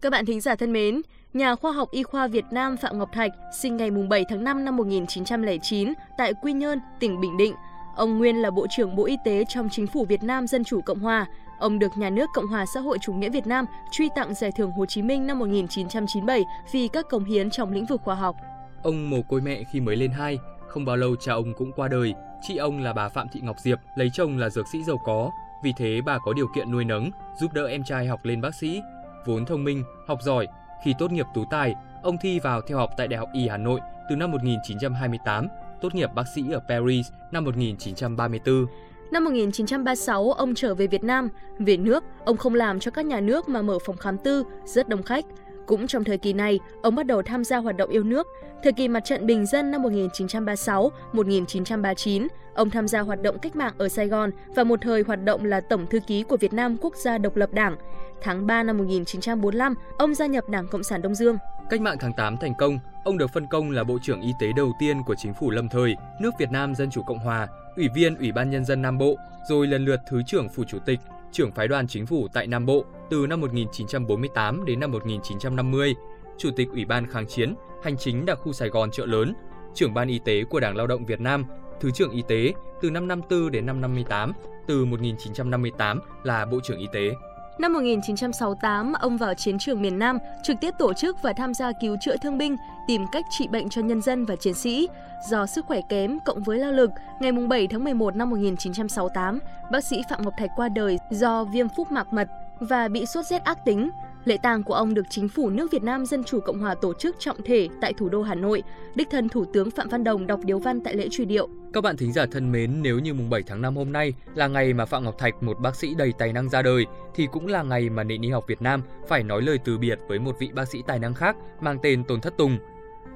Các 0.00 0.10
bạn 0.10 0.26
thính 0.26 0.40
giả 0.40 0.54
thân 0.54 0.72
mến, 0.72 1.02
nhà 1.36 1.54
khoa 1.54 1.72
học 1.72 1.90
y 1.90 2.02
khoa 2.02 2.28
Việt 2.28 2.44
Nam 2.50 2.76
Phạm 2.76 2.98
Ngọc 2.98 3.12
Thạch 3.12 3.32
sinh 3.52 3.76
ngày 3.76 3.90
7 3.90 4.24
tháng 4.28 4.44
5 4.44 4.64
năm 4.64 4.76
1909 4.76 5.92
tại 6.18 6.34
Quy 6.34 6.52
Nhơn, 6.52 6.80
tỉnh 7.00 7.20
Bình 7.20 7.36
Định. 7.36 7.54
Ông 7.96 8.18
nguyên 8.18 8.42
là 8.42 8.50
Bộ 8.50 8.66
trưởng 8.70 8.96
Bộ 8.96 9.04
Y 9.04 9.16
tế 9.24 9.44
trong 9.48 9.68
Chính 9.68 9.86
phủ 9.86 10.04
Việt 10.04 10.22
Nam 10.22 10.46
Dân 10.46 10.64
Chủ 10.64 10.80
Cộng 10.80 10.98
Hòa. 10.98 11.26
Ông 11.58 11.78
được 11.78 11.98
Nhà 11.98 12.10
nước 12.10 12.30
Cộng 12.34 12.46
hòa 12.46 12.64
xã 12.74 12.80
hội 12.80 12.98
chủ 13.02 13.12
nghĩa 13.12 13.28
Việt 13.28 13.46
Nam 13.46 13.64
truy 13.90 14.08
tặng 14.16 14.34
Giải 14.34 14.52
thưởng 14.52 14.70
Hồ 14.70 14.86
Chí 14.86 15.02
Minh 15.02 15.26
năm 15.26 15.38
1997 15.38 16.44
vì 16.72 16.88
các 16.88 17.06
công 17.08 17.24
hiến 17.24 17.50
trong 17.50 17.72
lĩnh 17.72 17.86
vực 17.86 18.00
khoa 18.04 18.14
học. 18.14 18.36
Ông 18.82 19.10
mồ 19.10 19.22
côi 19.22 19.40
mẹ 19.40 19.62
khi 19.72 19.80
mới 19.80 19.96
lên 19.96 20.10
hai, 20.10 20.38
không 20.68 20.84
bao 20.84 20.96
lâu 20.96 21.16
cha 21.16 21.32
ông 21.32 21.54
cũng 21.54 21.72
qua 21.72 21.88
đời. 21.88 22.14
Chị 22.42 22.56
ông 22.56 22.82
là 22.82 22.92
bà 22.92 23.08
Phạm 23.08 23.26
Thị 23.32 23.40
Ngọc 23.40 23.56
Diệp, 23.58 23.78
lấy 23.96 24.10
chồng 24.12 24.38
là 24.38 24.50
dược 24.50 24.68
sĩ 24.68 24.82
giàu 24.82 24.98
có. 25.04 25.30
Vì 25.62 25.72
thế 25.76 26.00
bà 26.06 26.18
có 26.18 26.32
điều 26.32 26.46
kiện 26.54 26.70
nuôi 26.70 26.84
nấng, 26.84 27.10
giúp 27.40 27.52
đỡ 27.52 27.66
em 27.66 27.84
trai 27.84 28.06
học 28.06 28.20
lên 28.24 28.40
bác 28.40 28.54
sĩ. 28.54 28.80
Vốn 29.26 29.46
thông 29.46 29.64
minh, 29.64 29.84
học 30.06 30.18
giỏi, 30.22 30.46
khi 30.82 30.94
tốt 30.98 31.12
nghiệp 31.12 31.26
tú 31.34 31.44
tài, 31.50 31.74
ông 32.02 32.16
thi 32.18 32.40
vào 32.40 32.60
theo 32.60 32.78
học 32.78 32.90
tại 32.96 33.08
Đại 33.08 33.18
học 33.18 33.28
Y 33.32 33.48
Hà 33.48 33.56
Nội 33.56 33.80
từ 34.10 34.16
năm 34.16 34.30
1928. 34.30 35.48
tốt 35.80 35.94
nghiệp 35.94 36.10
bác 36.14 36.24
sĩ 36.34 36.42
ở 36.52 36.60
Paris 36.68 37.06
năm 37.30 37.44
1934. 37.44 38.66
Năm 39.10 39.24
1936, 39.24 40.32
ông 40.32 40.54
trở 40.54 40.74
về 40.74 40.86
Việt 40.86 41.04
Nam. 41.04 41.28
Về 41.58 41.76
nước, 41.76 42.04
ông 42.24 42.36
không 42.36 42.54
làm 42.54 42.80
cho 42.80 42.90
các 42.90 43.06
nhà 43.06 43.20
nước 43.20 43.48
mà 43.48 43.62
mở 43.62 43.78
phòng 43.86 43.96
khám 43.96 44.18
tư, 44.18 44.44
rất 44.64 44.88
đông 44.88 45.02
khách. 45.02 45.24
Cũng 45.66 45.86
trong 45.86 46.04
thời 46.04 46.18
kỳ 46.18 46.32
này, 46.32 46.60
ông 46.82 46.94
bắt 46.94 47.06
đầu 47.06 47.22
tham 47.22 47.44
gia 47.44 47.56
hoạt 47.56 47.76
động 47.76 47.90
yêu 47.90 48.02
nước. 48.02 48.26
Thời 48.62 48.72
kỳ 48.72 48.88
mặt 48.88 49.04
trận 49.04 49.26
Bình 49.26 49.46
dân 49.46 49.70
năm 49.70 49.82
1936-1939, 49.82 52.26
ông 52.54 52.70
tham 52.70 52.88
gia 52.88 53.00
hoạt 53.00 53.22
động 53.22 53.38
cách 53.38 53.56
mạng 53.56 53.74
ở 53.78 53.88
Sài 53.88 54.08
Gòn 54.08 54.30
và 54.54 54.64
một 54.64 54.78
thời 54.82 55.02
hoạt 55.02 55.24
động 55.24 55.44
là 55.44 55.60
Tổng 55.60 55.86
thư 55.86 56.00
ký 56.06 56.22
của 56.22 56.36
Việt 56.36 56.52
Nam 56.52 56.76
Quốc 56.80 56.94
gia 56.96 57.18
Độc 57.18 57.36
lập 57.36 57.52
Đảng. 57.52 57.76
Tháng 58.22 58.46
3 58.46 58.62
năm 58.62 58.78
1945, 58.78 59.74
ông 59.98 60.14
gia 60.14 60.26
nhập 60.26 60.48
Đảng 60.48 60.68
Cộng 60.68 60.82
sản 60.82 61.02
Đông 61.02 61.14
Dương. 61.14 61.38
Cách 61.70 61.80
mạng 61.80 61.96
tháng 62.00 62.12
8 62.16 62.36
thành 62.36 62.54
công, 62.58 62.78
ông 63.04 63.18
được 63.18 63.30
phân 63.34 63.46
công 63.46 63.70
là 63.70 63.84
Bộ 63.84 63.98
trưởng 64.02 64.20
Y 64.20 64.32
tế 64.40 64.46
đầu 64.56 64.72
tiên 64.78 65.02
của 65.06 65.14
chính 65.18 65.34
phủ 65.34 65.50
lâm 65.50 65.68
thời, 65.68 65.96
nước 66.20 66.30
Việt 66.38 66.50
Nam 66.50 66.74
Dân 66.74 66.90
Chủ 66.90 67.02
Cộng 67.02 67.18
Hòa, 67.18 67.48
Ủy 67.76 67.88
viên 67.94 68.16
Ủy 68.16 68.32
ban 68.32 68.50
Nhân 68.50 68.64
dân 68.64 68.82
Nam 68.82 68.98
Bộ, 68.98 69.16
rồi 69.48 69.66
lần 69.66 69.84
lượt 69.84 70.00
Thứ 70.10 70.22
trưởng 70.26 70.48
Phủ 70.48 70.64
Chủ 70.64 70.78
tịch, 70.86 71.00
trưởng 71.32 71.52
phái 71.52 71.68
đoàn 71.68 71.86
chính 71.88 72.06
phủ 72.06 72.28
tại 72.32 72.46
Nam 72.46 72.66
Bộ 72.66 72.84
từ 73.10 73.26
năm 73.26 73.40
1948 73.40 74.64
đến 74.64 74.80
năm 74.80 74.90
1950, 74.90 75.94
Chủ 76.38 76.50
tịch 76.56 76.68
Ủy 76.72 76.84
ban 76.84 77.06
Kháng 77.06 77.26
chiến, 77.26 77.54
Hành 77.82 77.96
chính 77.96 78.26
đặc 78.26 78.38
khu 78.38 78.52
Sài 78.52 78.68
Gòn 78.68 78.90
chợ 78.90 79.06
lớn, 79.06 79.34
trưởng 79.74 79.94
ban 79.94 80.08
y 80.08 80.20
tế 80.24 80.44
của 80.44 80.60
Đảng 80.60 80.76
Lao 80.76 80.86
động 80.86 81.04
Việt 81.04 81.20
Nam, 81.20 81.44
Thứ 81.80 81.90
trưởng 81.90 82.10
Y 82.10 82.22
tế 82.28 82.52
từ 82.82 82.90
năm 82.90 83.08
54 83.08 83.50
đến 83.50 83.66
năm 83.66 83.80
58, 83.80 84.32
từ 84.66 84.84
1958 84.84 86.00
là 86.24 86.44
Bộ 86.44 86.60
trưởng 86.64 86.78
Y 86.78 86.86
tế. 86.92 87.10
Năm 87.58 87.72
1968, 87.72 88.92
ông 88.92 89.16
vào 89.16 89.34
chiến 89.34 89.58
trường 89.58 89.82
miền 89.82 89.98
Nam, 89.98 90.18
trực 90.42 90.56
tiếp 90.60 90.74
tổ 90.78 90.92
chức 90.92 91.22
và 91.22 91.32
tham 91.32 91.54
gia 91.54 91.72
cứu 91.80 91.96
chữa 92.00 92.16
thương 92.16 92.38
binh, 92.38 92.56
tìm 92.86 93.06
cách 93.12 93.24
trị 93.30 93.48
bệnh 93.48 93.68
cho 93.68 93.82
nhân 93.82 94.02
dân 94.02 94.24
và 94.24 94.36
chiến 94.36 94.54
sĩ. 94.54 94.88
Do 95.28 95.46
sức 95.46 95.66
khỏe 95.66 95.80
kém 95.88 96.18
cộng 96.20 96.42
với 96.42 96.58
lao 96.58 96.72
lực, 96.72 96.90
ngày 97.20 97.32
7 97.32 97.66
tháng 97.66 97.84
11 97.84 98.16
năm 98.16 98.30
1968, 98.30 99.38
bác 99.70 99.84
sĩ 99.84 100.02
Phạm 100.10 100.22
Ngọc 100.22 100.34
Thạch 100.38 100.50
qua 100.56 100.68
đời 100.68 100.98
do 101.10 101.44
viêm 101.44 101.66
phúc 101.76 101.92
mạc 101.92 102.12
mật 102.12 102.28
và 102.60 102.88
bị 102.88 103.06
sốt 103.06 103.26
rét 103.26 103.44
ác 103.44 103.64
tính. 103.64 103.90
Lễ 104.26 104.36
tang 104.42 104.62
của 104.62 104.74
ông 104.74 104.94
được 104.94 105.06
chính 105.10 105.28
phủ 105.28 105.50
nước 105.50 105.70
Việt 105.70 105.82
Nam 105.82 106.06
Dân 106.06 106.24
chủ 106.24 106.40
Cộng 106.40 106.58
hòa 106.58 106.74
tổ 106.74 106.94
chức 106.94 107.16
trọng 107.18 107.42
thể 107.44 107.68
tại 107.80 107.92
thủ 107.92 108.08
đô 108.08 108.22
Hà 108.22 108.34
Nội. 108.34 108.62
Đích 108.94 109.10
thân 109.10 109.28
Thủ 109.28 109.44
tướng 109.52 109.70
Phạm 109.70 109.88
Văn 109.88 110.04
Đồng 110.04 110.26
đọc 110.26 110.40
điếu 110.44 110.58
văn 110.58 110.80
tại 110.80 110.94
lễ 110.94 111.08
truy 111.10 111.24
điệu. 111.24 111.48
Các 111.72 111.80
bạn 111.80 111.96
thính 111.96 112.12
giả 112.12 112.26
thân 112.32 112.52
mến, 112.52 112.82
nếu 112.82 112.98
như 112.98 113.14
mùng 113.14 113.30
7 113.30 113.42
tháng 113.42 113.62
5 113.62 113.76
hôm 113.76 113.92
nay 113.92 114.14
là 114.34 114.48
ngày 114.48 114.72
mà 114.72 114.84
Phạm 114.84 115.04
Ngọc 115.04 115.18
Thạch, 115.18 115.42
một 115.42 115.60
bác 115.60 115.76
sĩ 115.76 115.94
đầy 115.94 116.12
tài 116.18 116.32
năng 116.32 116.48
ra 116.48 116.62
đời, 116.62 116.86
thì 117.14 117.28
cũng 117.32 117.46
là 117.46 117.62
ngày 117.62 117.90
mà 117.90 118.04
nền 118.04 118.22
y 118.22 118.30
học 118.30 118.44
Việt 118.48 118.62
Nam 118.62 118.82
phải 119.08 119.22
nói 119.22 119.42
lời 119.42 119.58
từ 119.64 119.78
biệt 119.78 119.98
với 120.08 120.18
một 120.18 120.36
vị 120.38 120.50
bác 120.54 120.68
sĩ 120.68 120.82
tài 120.86 120.98
năng 120.98 121.14
khác 121.14 121.36
mang 121.60 121.78
tên 121.82 122.04
Tôn 122.04 122.20
Thất 122.20 122.36
Tùng. 122.38 122.58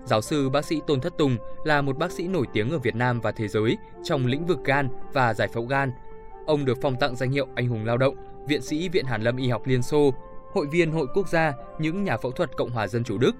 Giáo 0.04 0.20
sư 0.20 0.48
bác 0.48 0.64
sĩ 0.64 0.80
Tôn 0.86 1.00
Thất 1.00 1.18
Tùng 1.18 1.36
là 1.64 1.82
một 1.82 1.98
bác 1.98 2.12
sĩ 2.12 2.28
nổi 2.28 2.46
tiếng 2.52 2.70
ở 2.70 2.78
Việt 2.78 2.94
Nam 2.94 3.20
và 3.20 3.32
thế 3.32 3.48
giới 3.48 3.76
trong 4.02 4.26
lĩnh 4.26 4.46
vực 4.46 4.58
gan 4.64 4.88
và 5.12 5.34
giải 5.34 5.48
phẫu 5.48 5.66
gan. 5.66 5.92
Ông 6.46 6.64
được 6.64 6.78
phong 6.82 6.96
tặng 6.96 7.16
danh 7.16 7.30
hiệu 7.30 7.46
Anh 7.54 7.68
hùng 7.68 7.84
lao 7.84 7.98
động, 7.98 8.16
viện 8.48 8.62
sĩ 8.62 8.88
Viện 8.88 9.04
Hàn 9.04 9.22
Lâm 9.22 9.36
Y 9.36 9.48
học 9.48 9.66
Liên 9.66 9.82
Xô, 9.82 10.14
hội 10.52 10.66
viên 10.66 10.92
Hội 10.92 11.06
Quốc 11.14 11.28
gia 11.28 11.52
những 11.78 12.04
nhà 12.04 12.16
phẫu 12.16 12.32
thuật 12.32 12.56
Cộng 12.56 12.70
hòa 12.70 12.86
Dân 12.86 13.04
chủ 13.04 13.18
Đức, 13.18 13.36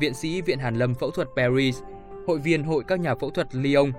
viện 0.00 0.14
sĩ 0.14 0.42
Viện 0.42 0.58
Hàn 0.58 0.74
Lâm 0.74 0.94
Phẫu 0.94 1.10
thuật 1.10 1.28
Paris, 1.36 1.80
hội 2.26 2.38
viên 2.38 2.64
Hội 2.64 2.84
các 2.88 3.00
nhà 3.00 3.14
phẫu 3.14 3.30
thuật 3.30 3.54
Lyon, 3.54 3.92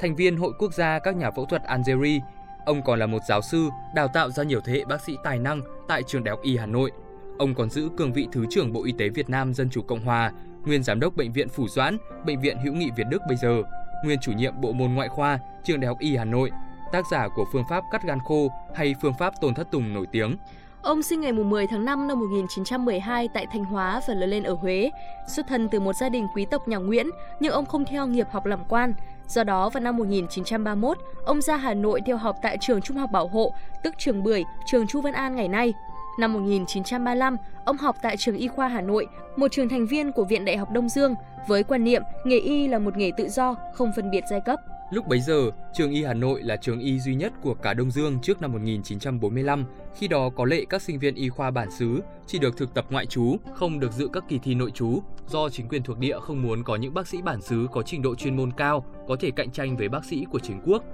thành 0.00 0.16
viên 0.16 0.36
Hội 0.36 0.52
Quốc 0.58 0.74
gia 0.74 0.98
các 0.98 1.16
nhà 1.16 1.30
phẫu 1.30 1.46
thuật 1.46 1.62
Algeria. 1.62 2.20
Ông 2.66 2.82
còn 2.82 2.98
là 2.98 3.06
một 3.06 3.18
giáo 3.28 3.42
sư, 3.42 3.68
đào 3.94 4.08
tạo 4.08 4.30
ra 4.30 4.42
nhiều 4.42 4.60
thế 4.64 4.72
hệ 4.72 4.84
bác 4.84 5.04
sĩ 5.04 5.16
tài 5.24 5.38
năng 5.38 5.62
tại 5.88 6.02
trường 6.02 6.24
Đại 6.24 6.30
học 6.30 6.40
Y 6.42 6.56
Hà 6.56 6.66
Nội. 6.66 6.90
Ông 7.38 7.54
còn 7.54 7.70
giữ 7.70 7.88
cương 7.96 8.12
vị 8.12 8.28
Thứ 8.32 8.46
trưởng 8.50 8.72
Bộ 8.72 8.84
Y 8.84 8.92
tế 8.92 9.08
Việt 9.08 9.30
Nam 9.30 9.54
Dân 9.54 9.70
chủ 9.70 9.82
Cộng 9.82 10.04
hòa, 10.04 10.32
nguyên 10.66 10.82
giám 10.82 11.00
đốc 11.00 11.16
bệnh 11.16 11.32
viện 11.32 11.48
Phủ 11.48 11.68
Doãn, 11.68 11.96
bệnh 12.26 12.40
viện 12.40 12.58
Hữu 12.58 12.74
nghị 12.74 12.90
Việt 12.96 13.06
Đức 13.10 13.22
bây 13.28 13.36
giờ, 13.36 13.62
nguyên 14.04 14.18
chủ 14.22 14.32
nhiệm 14.32 14.60
bộ 14.60 14.72
môn 14.72 14.94
ngoại 14.94 15.08
khoa, 15.08 15.38
trường 15.64 15.80
Đại 15.80 15.88
học 15.88 15.98
Y 16.00 16.16
Hà 16.16 16.24
Nội, 16.24 16.50
tác 16.92 17.04
giả 17.10 17.28
của 17.28 17.44
phương 17.52 17.64
pháp 17.70 17.84
cắt 17.92 18.02
gan 18.04 18.18
khô 18.24 18.48
hay 18.74 18.94
phương 19.02 19.14
pháp 19.18 19.32
Tôn 19.40 19.54
Thất 19.54 19.70
Tùng 19.72 19.94
nổi 19.94 20.06
tiếng. 20.12 20.36
Ông 20.82 21.02
sinh 21.02 21.20
ngày 21.20 21.32
10 21.32 21.66
tháng 21.66 21.84
5 21.84 22.08
năm 22.08 22.20
1912 22.20 23.28
tại 23.34 23.46
Thanh 23.52 23.64
Hóa 23.64 24.00
và 24.08 24.14
lớn 24.14 24.30
lên 24.30 24.42
ở 24.42 24.54
Huế. 24.54 24.90
Xuất 25.28 25.46
thân 25.48 25.68
từ 25.68 25.80
một 25.80 25.92
gia 25.92 26.08
đình 26.08 26.26
quý 26.34 26.44
tộc 26.44 26.68
nhà 26.68 26.76
Nguyễn, 26.76 27.10
nhưng 27.40 27.52
ông 27.52 27.66
không 27.66 27.84
theo 27.84 28.06
nghiệp 28.06 28.26
học 28.30 28.46
làm 28.46 28.64
quan. 28.68 28.94
Do 29.28 29.44
đó, 29.44 29.68
vào 29.68 29.82
năm 29.82 29.96
1931, 29.96 30.98
ông 31.24 31.40
ra 31.40 31.56
Hà 31.56 31.74
Nội 31.74 32.00
theo 32.06 32.16
học 32.16 32.36
tại 32.42 32.56
trường 32.60 32.80
Trung 32.80 32.96
học 32.96 33.10
Bảo 33.12 33.28
hộ, 33.28 33.52
tức 33.82 33.94
trường 33.98 34.22
Bưởi, 34.22 34.44
trường 34.66 34.86
Chu 34.86 35.00
Văn 35.00 35.12
An 35.12 35.36
ngày 35.36 35.48
nay. 35.48 35.74
Năm 36.18 36.32
1935, 36.32 37.36
ông 37.64 37.76
học 37.76 37.96
tại 38.02 38.16
trường 38.16 38.36
Y 38.36 38.48
khoa 38.48 38.68
Hà 38.68 38.80
Nội, 38.80 39.06
một 39.36 39.48
trường 39.52 39.68
thành 39.68 39.86
viên 39.86 40.12
của 40.12 40.24
Viện 40.24 40.44
Đại 40.44 40.56
học 40.56 40.70
Đông 40.70 40.88
Dương, 40.88 41.14
với 41.48 41.62
quan 41.62 41.84
niệm 41.84 42.02
nghề 42.24 42.38
y 42.38 42.68
là 42.68 42.78
một 42.78 42.96
nghề 42.96 43.10
tự 43.16 43.28
do, 43.28 43.54
không 43.74 43.92
phân 43.96 44.10
biệt 44.10 44.24
giai 44.30 44.40
cấp. 44.40 44.60
Lúc 44.90 45.06
bấy 45.06 45.20
giờ, 45.20 45.50
trường 45.72 45.90
y 45.90 46.04
Hà 46.04 46.14
Nội 46.14 46.42
là 46.42 46.56
trường 46.56 46.80
y 46.80 47.00
duy 47.00 47.14
nhất 47.14 47.32
của 47.42 47.54
cả 47.54 47.74
Đông 47.74 47.90
Dương 47.90 48.18
trước 48.22 48.40
năm 48.42 48.52
1945, 48.52 49.64
khi 49.94 50.08
đó 50.08 50.30
có 50.30 50.44
lệ 50.44 50.64
các 50.68 50.82
sinh 50.82 50.98
viên 50.98 51.14
y 51.14 51.28
khoa 51.28 51.50
bản 51.50 51.70
xứ 51.70 52.00
chỉ 52.26 52.38
được 52.38 52.56
thực 52.56 52.74
tập 52.74 52.86
ngoại 52.90 53.06
trú, 53.06 53.36
không 53.54 53.80
được 53.80 53.92
dự 53.92 54.08
các 54.12 54.24
kỳ 54.28 54.38
thi 54.38 54.54
nội 54.54 54.70
trú, 54.70 55.02
do 55.26 55.48
chính 55.48 55.68
quyền 55.68 55.82
thuộc 55.82 55.98
địa 55.98 56.18
không 56.20 56.42
muốn 56.42 56.64
có 56.64 56.76
những 56.76 56.94
bác 56.94 57.06
sĩ 57.06 57.22
bản 57.22 57.42
xứ 57.42 57.66
có 57.72 57.82
trình 57.82 58.02
độ 58.02 58.14
chuyên 58.14 58.36
môn 58.36 58.52
cao, 58.52 58.84
có 59.08 59.16
thể 59.20 59.30
cạnh 59.30 59.50
tranh 59.50 59.76
với 59.76 59.88
bác 59.88 60.04
sĩ 60.04 60.26
của 60.30 60.38
chính 60.38 60.60
quốc. 60.66 60.84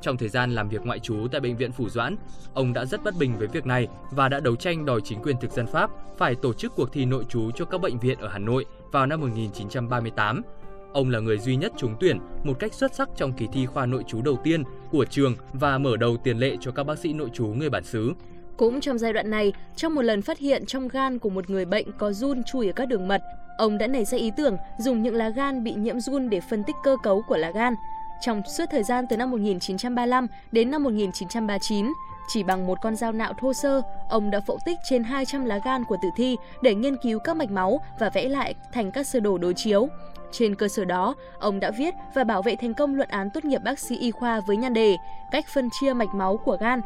Trong 0.00 0.16
thời 0.16 0.28
gian 0.28 0.54
làm 0.54 0.68
việc 0.68 0.86
ngoại 0.86 0.98
trú 0.98 1.26
tại 1.32 1.40
bệnh 1.40 1.56
viện 1.56 1.72
Phủ 1.72 1.88
Doãn, 1.88 2.16
ông 2.54 2.72
đã 2.72 2.84
rất 2.84 3.04
bất 3.04 3.14
bình 3.18 3.38
với 3.38 3.48
việc 3.48 3.66
này 3.66 3.88
và 4.10 4.28
đã 4.28 4.40
đấu 4.40 4.56
tranh 4.56 4.84
đòi 4.84 5.00
chính 5.04 5.22
quyền 5.22 5.36
thực 5.40 5.50
dân 5.50 5.66
Pháp 5.66 5.90
phải 6.18 6.34
tổ 6.34 6.52
chức 6.52 6.72
cuộc 6.76 6.92
thi 6.92 7.04
nội 7.04 7.24
trú 7.28 7.50
cho 7.50 7.64
các 7.64 7.80
bệnh 7.80 7.98
viện 7.98 8.18
ở 8.18 8.28
Hà 8.28 8.38
Nội 8.38 8.64
vào 8.92 9.06
năm 9.06 9.20
1938 9.20 10.42
Ông 10.92 11.10
là 11.10 11.18
người 11.20 11.38
duy 11.38 11.56
nhất 11.56 11.72
trúng 11.76 11.94
tuyển 12.00 12.18
một 12.44 12.58
cách 12.58 12.74
xuất 12.74 12.94
sắc 12.94 13.08
trong 13.16 13.32
kỳ 13.32 13.46
thi 13.52 13.66
khoa 13.66 13.86
nội 13.86 14.04
trú 14.06 14.22
đầu 14.22 14.36
tiên 14.44 14.62
của 14.90 15.04
trường 15.04 15.34
và 15.52 15.78
mở 15.78 15.96
đầu 15.96 16.16
tiền 16.16 16.38
lệ 16.38 16.56
cho 16.60 16.70
các 16.70 16.84
bác 16.84 16.98
sĩ 16.98 17.12
nội 17.12 17.28
trú 17.34 17.46
người 17.46 17.70
bản 17.70 17.84
xứ. 17.84 18.12
Cũng 18.56 18.80
trong 18.80 18.98
giai 18.98 19.12
đoạn 19.12 19.30
này, 19.30 19.52
trong 19.76 19.94
một 19.94 20.02
lần 20.02 20.22
phát 20.22 20.38
hiện 20.38 20.66
trong 20.66 20.88
gan 20.88 21.18
của 21.18 21.30
một 21.30 21.50
người 21.50 21.64
bệnh 21.64 21.86
có 21.98 22.12
run 22.12 22.42
chui 22.44 22.66
ở 22.66 22.72
các 22.72 22.88
đường 22.88 23.08
mật, 23.08 23.22
ông 23.58 23.78
đã 23.78 23.86
nảy 23.86 24.04
ra 24.04 24.18
ý 24.18 24.30
tưởng 24.36 24.56
dùng 24.78 25.02
những 25.02 25.14
lá 25.14 25.28
gan 25.28 25.64
bị 25.64 25.74
nhiễm 25.74 26.00
run 26.00 26.30
để 26.30 26.40
phân 26.50 26.64
tích 26.64 26.76
cơ 26.82 26.96
cấu 27.02 27.22
của 27.28 27.36
lá 27.36 27.50
gan. 27.50 27.74
Trong 28.20 28.42
suốt 28.56 28.64
thời 28.70 28.82
gian 28.82 29.04
từ 29.10 29.16
năm 29.16 29.30
1935 29.30 30.26
đến 30.52 30.70
năm 30.70 30.82
1939, 30.82 31.86
chỉ 32.28 32.42
bằng 32.42 32.66
một 32.66 32.78
con 32.82 32.96
dao 32.96 33.12
nạo 33.12 33.32
thô 33.32 33.52
sơ, 33.52 33.82
ông 34.08 34.30
đã 34.30 34.40
phẫu 34.40 34.58
tích 34.64 34.78
trên 34.84 35.04
200 35.04 35.44
lá 35.44 35.58
gan 35.64 35.84
của 35.84 35.96
tử 36.02 36.08
thi 36.16 36.36
để 36.62 36.74
nghiên 36.74 36.96
cứu 36.96 37.18
các 37.18 37.36
mạch 37.36 37.50
máu 37.50 37.80
và 37.98 38.10
vẽ 38.10 38.28
lại 38.28 38.54
thành 38.72 38.90
các 38.90 39.06
sơ 39.06 39.20
đồ 39.20 39.38
đối 39.38 39.54
chiếu. 39.54 39.88
Trên 40.32 40.54
cơ 40.54 40.68
sở 40.68 40.84
đó, 40.84 41.14
ông 41.38 41.60
đã 41.60 41.70
viết 41.70 41.94
và 42.14 42.24
bảo 42.24 42.42
vệ 42.42 42.56
thành 42.56 42.74
công 42.74 42.94
luận 42.94 43.08
án 43.08 43.30
tốt 43.30 43.44
nghiệp 43.44 43.62
bác 43.64 43.78
sĩ 43.78 43.96
y 43.96 44.10
khoa 44.10 44.40
với 44.40 44.56
nhan 44.56 44.74
đề 44.74 44.96
Cách 45.30 45.44
phân 45.54 45.68
chia 45.80 45.92
mạch 45.92 46.14
máu 46.14 46.36
của 46.36 46.56
gan. 46.60 46.80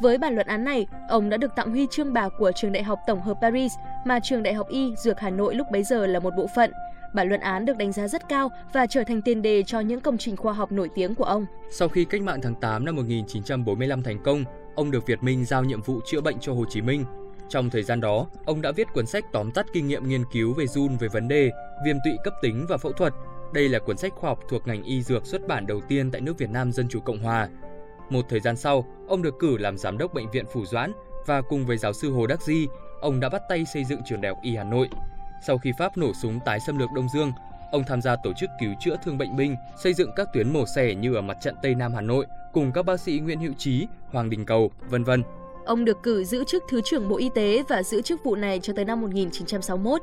Với 0.00 0.18
bản 0.18 0.34
luận 0.34 0.46
án 0.46 0.64
này, 0.64 0.86
ông 1.08 1.30
đã 1.30 1.36
được 1.36 1.54
tặng 1.56 1.70
huy 1.70 1.86
chương 1.90 2.12
bạc 2.12 2.32
của 2.38 2.52
trường 2.52 2.72
Đại 2.72 2.82
học 2.82 3.00
Tổng 3.06 3.20
hợp 3.20 3.38
Paris 3.40 3.72
mà 4.04 4.20
trường 4.20 4.42
Đại 4.42 4.54
học 4.54 4.68
Y 4.68 4.94
Dược 4.96 5.20
Hà 5.20 5.30
Nội 5.30 5.54
lúc 5.54 5.66
bấy 5.70 5.82
giờ 5.82 6.06
là 6.06 6.20
một 6.20 6.34
bộ 6.36 6.46
phận. 6.54 6.72
Bản 7.14 7.28
luận 7.28 7.40
án 7.40 7.64
được 7.64 7.76
đánh 7.76 7.92
giá 7.92 8.08
rất 8.08 8.28
cao 8.28 8.50
và 8.72 8.86
trở 8.86 9.04
thành 9.04 9.22
tiền 9.22 9.42
đề 9.42 9.62
cho 9.62 9.80
những 9.80 10.00
công 10.00 10.18
trình 10.18 10.36
khoa 10.36 10.52
học 10.52 10.72
nổi 10.72 10.88
tiếng 10.94 11.14
của 11.14 11.24
ông. 11.24 11.46
Sau 11.70 11.88
khi 11.88 12.04
cách 12.04 12.22
mạng 12.22 12.40
tháng 12.42 12.54
8 12.54 12.84
năm 12.84 12.96
1945 12.96 14.02
thành 14.02 14.18
công, 14.22 14.44
ông 14.74 14.90
được 14.90 15.06
Việt 15.06 15.22
Minh 15.22 15.44
giao 15.44 15.64
nhiệm 15.64 15.82
vụ 15.82 16.00
chữa 16.06 16.20
bệnh 16.20 16.38
cho 16.40 16.52
Hồ 16.52 16.64
Chí 16.70 16.80
Minh. 16.80 17.04
Trong 17.48 17.70
thời 17.70 17.82
gian 17.82 18.00
đó, 18.00 18.26
ông 18.44 18.62
đã 18.62 18.72
viết 18.72 18.86
cuốn 18.92 19.06
sách 19.06 19.24
tóm 19.32 19.50
tắt 19.50 19.66
kinh 19.72 19.88
nghiệm 19.88 20.08
nghiên 20.08 20.24
cứu 20.32 20.54
về 20.54 20.66
run 20.66 20.96
về 20.96 21.08
vấn 21.08 21.28
đề 21.28 21.50
viêm 21.84 21.96
tụy 22.04 22.12
cấp 22.24 22.34
tính 22.42 22.66
và 22.68 22.76
phẫu 22.76 22.92
thuật. 22.92 23.12
Đây 23.54 23.68
là 23.68 23.78
cuốn 23.78 23.96
sách 23.96 24.12
khoa 24.12 24.30
học 24.30 24.40
thuộc 24.48 24.66
ngành 24.66 24.82
y 24.82 25.02
dược 25.02 25.26
xuất 25.26 25.46
bản 25.46 25.66
đầu 25.66 25.80
tiên 25.80 26.10
tại 26.10 26.20
nước 26.20 26.38
Việt 26.38 26.50
Nam 26.50 26.72
Dân 26.72 26.88
Chủ 26.88 27.00
Cộng 27.00 27.22
Hòa. 27.22 27.48
Một 28.10 28.24
thời 28.28 28.40
gian 28.40 28.56
sau, 28.56 28.84
ông 29.08 29.22
được 29.22 29.38
cử 29.38 29.58
làm 29.58 29.78
giám 29.78 29.98
đốc 29.98 30.14
bệnh 30.14 30.30
viện 30.30 30.44
Phủ 30.52 30.64
Doãn 30.66 30.92
và 31.26 31.42
cùng 31.42 31.66
với 31.66 31.76
giáo 31.76 31.92
sư 31.92 32.10
Hồ 32.10 32.26
Đắc 32.26 32.42
Di, 32.42 32.66
ông 33.00 33.20
đã 33.20 33.28
bắt 33.28 33.42
tay 33.48 33.64
xây 33.74 33.84
dựng 33.84 34.00
trường 34.06 34.20
đại 34.20 34.32
học 34.32 34.38
Y 34.42 34.56
Hà 34.56 34.64
Nội. 34.64 34.88
Sau 35.40 35.58
khi 35.58 35.72
Pháp 35.78 35.96
nổ 35.98 36.12
súng 36.14 36.40
tái 36.44 36.60
xâm 36.60 36.78
lược 36.78 36.92
Đông 36.94 37.08
Dương, 37.08 37.32
ông 37.70 37.84
tham 37.86 38.02
gia 38.02 38.16
tổ 38.16 38.32
chức 38.32 38.50
cứu 38.60 38.74
chữa 38.80 38.96
thương 39.04 39.18
bệnh 39.18 39.36
binh, 39.36 39.56
xây 39.82 39.94
dựng 39.94 40.10
các 40.16 40.28
tuyến 40.32 40.52
mổ 40.52 40.64
xẻ 40.76 40.94
như 40.94 41.14
ở 41.14 41.22
mặt 41.22 41.36
trận 41.40 41.54
Tây 41.62 41.74
Nam 41.74 41.94
Hà 41.94 42.00
Nội 42.00 42.26
cùng 42.52 42.72
các 42.72 42.84
bác 42.84 43.00
sĩ 43.00 43.20
Nguyễn 43.20 43.40
Hữu 43.40 43.52
Trí, 43.58 43.86
Hoàng 44.10 44.30
Đình 44.30 44.46
Cầu, 44.46 44.70
vân 44.88 45.04
vân. 45.04 45.22
Ông 45.64 45.84
được 45.84 46.02
cử 46.02 46.24
giữ 46.24 46.44
chức 46.44 46.64
Thứ 46.68 46.80
trưởng 46.84 47.08
Bộ 47.08 47.16
Y 47.16 47.30
tế 47.34 47.62
và 47.68 47.82
giữ 47.82 48.02
chức 48.02 48.24
vụ 48.24 48.36
này 48.36 48.60
cho 48.62 48.72
tới 48.76 48.84
năm 48.84 49.00
1961. 49.00 50.02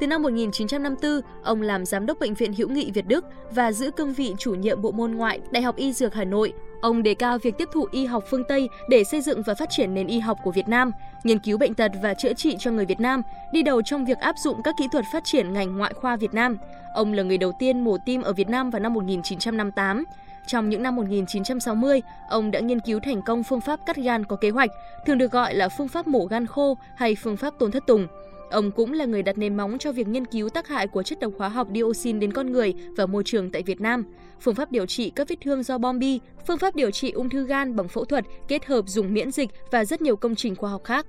Từ 0.00 0.06
năm 0.06 0.22
1954, 0.22 1.20
ông 1.42 1.62
làm 1.62 1.84
giám 1.84 2.06
đốc 2.06 2.18
bệnh 2.18 2.34
viện 2.34 2.52
Hữu 2.52 2.68
nghị 2.68 2.90
Việt 2.90 3.06
Đức 3.06 3.24
và 3.50 3.72
giữ 3.72 3.90
cương 3.90 4.12
vị 4.12 4.34
chủ 4.38 4.54
nhiệm 4.54 4.82
bộ 4.82 4.92
môn 4.92 5.12
ngoại 5.12 5.40
Đại 5.50 5.62
học 5.62 5.76
Y 5.76 5.92
Dược 5.92 6.14
Hà 6.14 6.24
Nội. 6.24 6.52
Ông 6.80 7.02
đề 7.02 7.14
cao 7.14 7.38
việc 7.38 7.58
tiếp 7.58 7.68
thụ 7.72 7.86
y 7.90 8.06
học 8.06 8.24
phương 8.30 8.44
Tây 8.44 8.68
để 8.88 9.04
xây 9.04 9.20
dựng 9.20 9.42
và 9.42 9.54
phát 9.54 9.70
triển 9.70 9.94
nền 9.94 10.06
y 10.06 10.18
học 10.18 10.38
của 10.44 10.50
Việt 10.50 10.68
Nam, 10.68 10.92
nghiên 11.24 11.38
cứu 11.38 11.58
bệnh 11.58 11.74
tật 11.74 11.92
và 12.02 12.14
chữa 12.14 12.32
trị 12.32 12.56
cho 12.58 12.70
người 12.70 12.84
Việt 12.86 13.00
Nam, 13.00 13.22
đi 13.52 13.62
đầu 13.62 13.82
trong 13.82 14.04
việc 14.04 14.18
áp 14.18 14.34
dụng 14.44 14.62
các 14.62 14.74
kỹ 14.78 14.88
thuật 14.92 15.04
phát 15.12 15.24
triển 15.24 15.52
ngành 15.52 15.78
ngoại 15.78 15.94
khoa 15.94 16.16
Việt 16.16 16.34
Nam. 16.34 16.58
Ông 16.94 17.12
là 17.12 17.22
người 17.22 17.38
đầu 17.38 17.52
tiên 17.58 17.84
mổ 17.84 17.96
tim 18.06 18.22
ở 18.22 18.32
Việt 18.32 18.48
Nam 18.48 18.70
vào 18.70 18.80
năm 18.80 18.94
1958. 18.94 20.04
Trong 20.46 20.68
những 20.68 20.82
năm 20.82 20.96
1960, 20.96 22.02
ông 22.28 22.50
đã 22.50 22.60
nghiên 22.60 22.80
cứu 22.80 23.00
thành 23.00 23.22
công 23.22 23.42
phương 23.42 23.60
pháp 23.60 23.80
cắt 23.86 23.96
gan 23.96 24.24
có 24.24 24.36
kế 24.36 24.50
hoạch, 24.50 24.70
thường 25.06 25.18
được 25.18 25.32
gọi 25.32 25.54
là 25.54 25.68
phương 25.68 25.88
pháp 25.88 26.06
mổ 26.06 26.24
gan 26.24 26.46
khô 26.46 26.76
hay 26.94 27.14
phương 27.14 27.36
pháp 27.36 27.54
tôn 27.58 27.70
thất 27.70 27.86
tùng. 27.86 28.06
Ông 28.50 28.70
cũng 28.70 28.92
là 28.92 29.04
người 29.04 29.22
đặt 29.22 29.38
nền 29.38 29.56
móng 29.56 29.78
cho 29.78 29.92
việc 29.92 30.08
nghiên 30.08 30.24
cứu 30.24 30.48
tác 30.48 30.68
hại 30.68 30.86
của 30.86 31.02
chất 31.02 31.20
độc 31.20 31.32
hóa 31.38 31.48
học 31.48 31.68
dioxin 31.74 32.20
đến 32.20 32.32
con 32.32 32.52
người 32.52 32.74
và 32.96 33.06
môi 33.06 33.22
trường 33.24 33.50
tại 33.50 33.62
Việt 33.62 33.80
Nam, 33.80 34.04
phương 34.40 34.54
pháp 34.54 34.72
điều 34.72 34.86
trị 34.86 35.12
các 35.16 35.28
vết 35.28 35.36
thương 35.40 35.62
do 35.62 35.78
bom 35.78 35.98
bi, 35.98 36.20
phương 36.46 36.58
pháp 36.58 36.76
điều 36.76 36.90
trị 36.90 37.10
ung 37.10 37.30
thư 37.30 37.46
gan 37.46 37.76
bằng 37.76 37.88
phẫu 37.88 38.04
thuật 38.04 38.24
kết 38.48 38.66
hợp 38.66 38.88
dùng 38.88 39.14
miễn 39.14 39.30
dịch 39.30 39.50
và 39.70 39.84
rất 39.84 40.02
nhiều 40.02 40.16
công 40.16 40.34
trình 40.34 40.56
khoa 40.56 40.70
học 40.70 40.84
khác. 40.84 41.06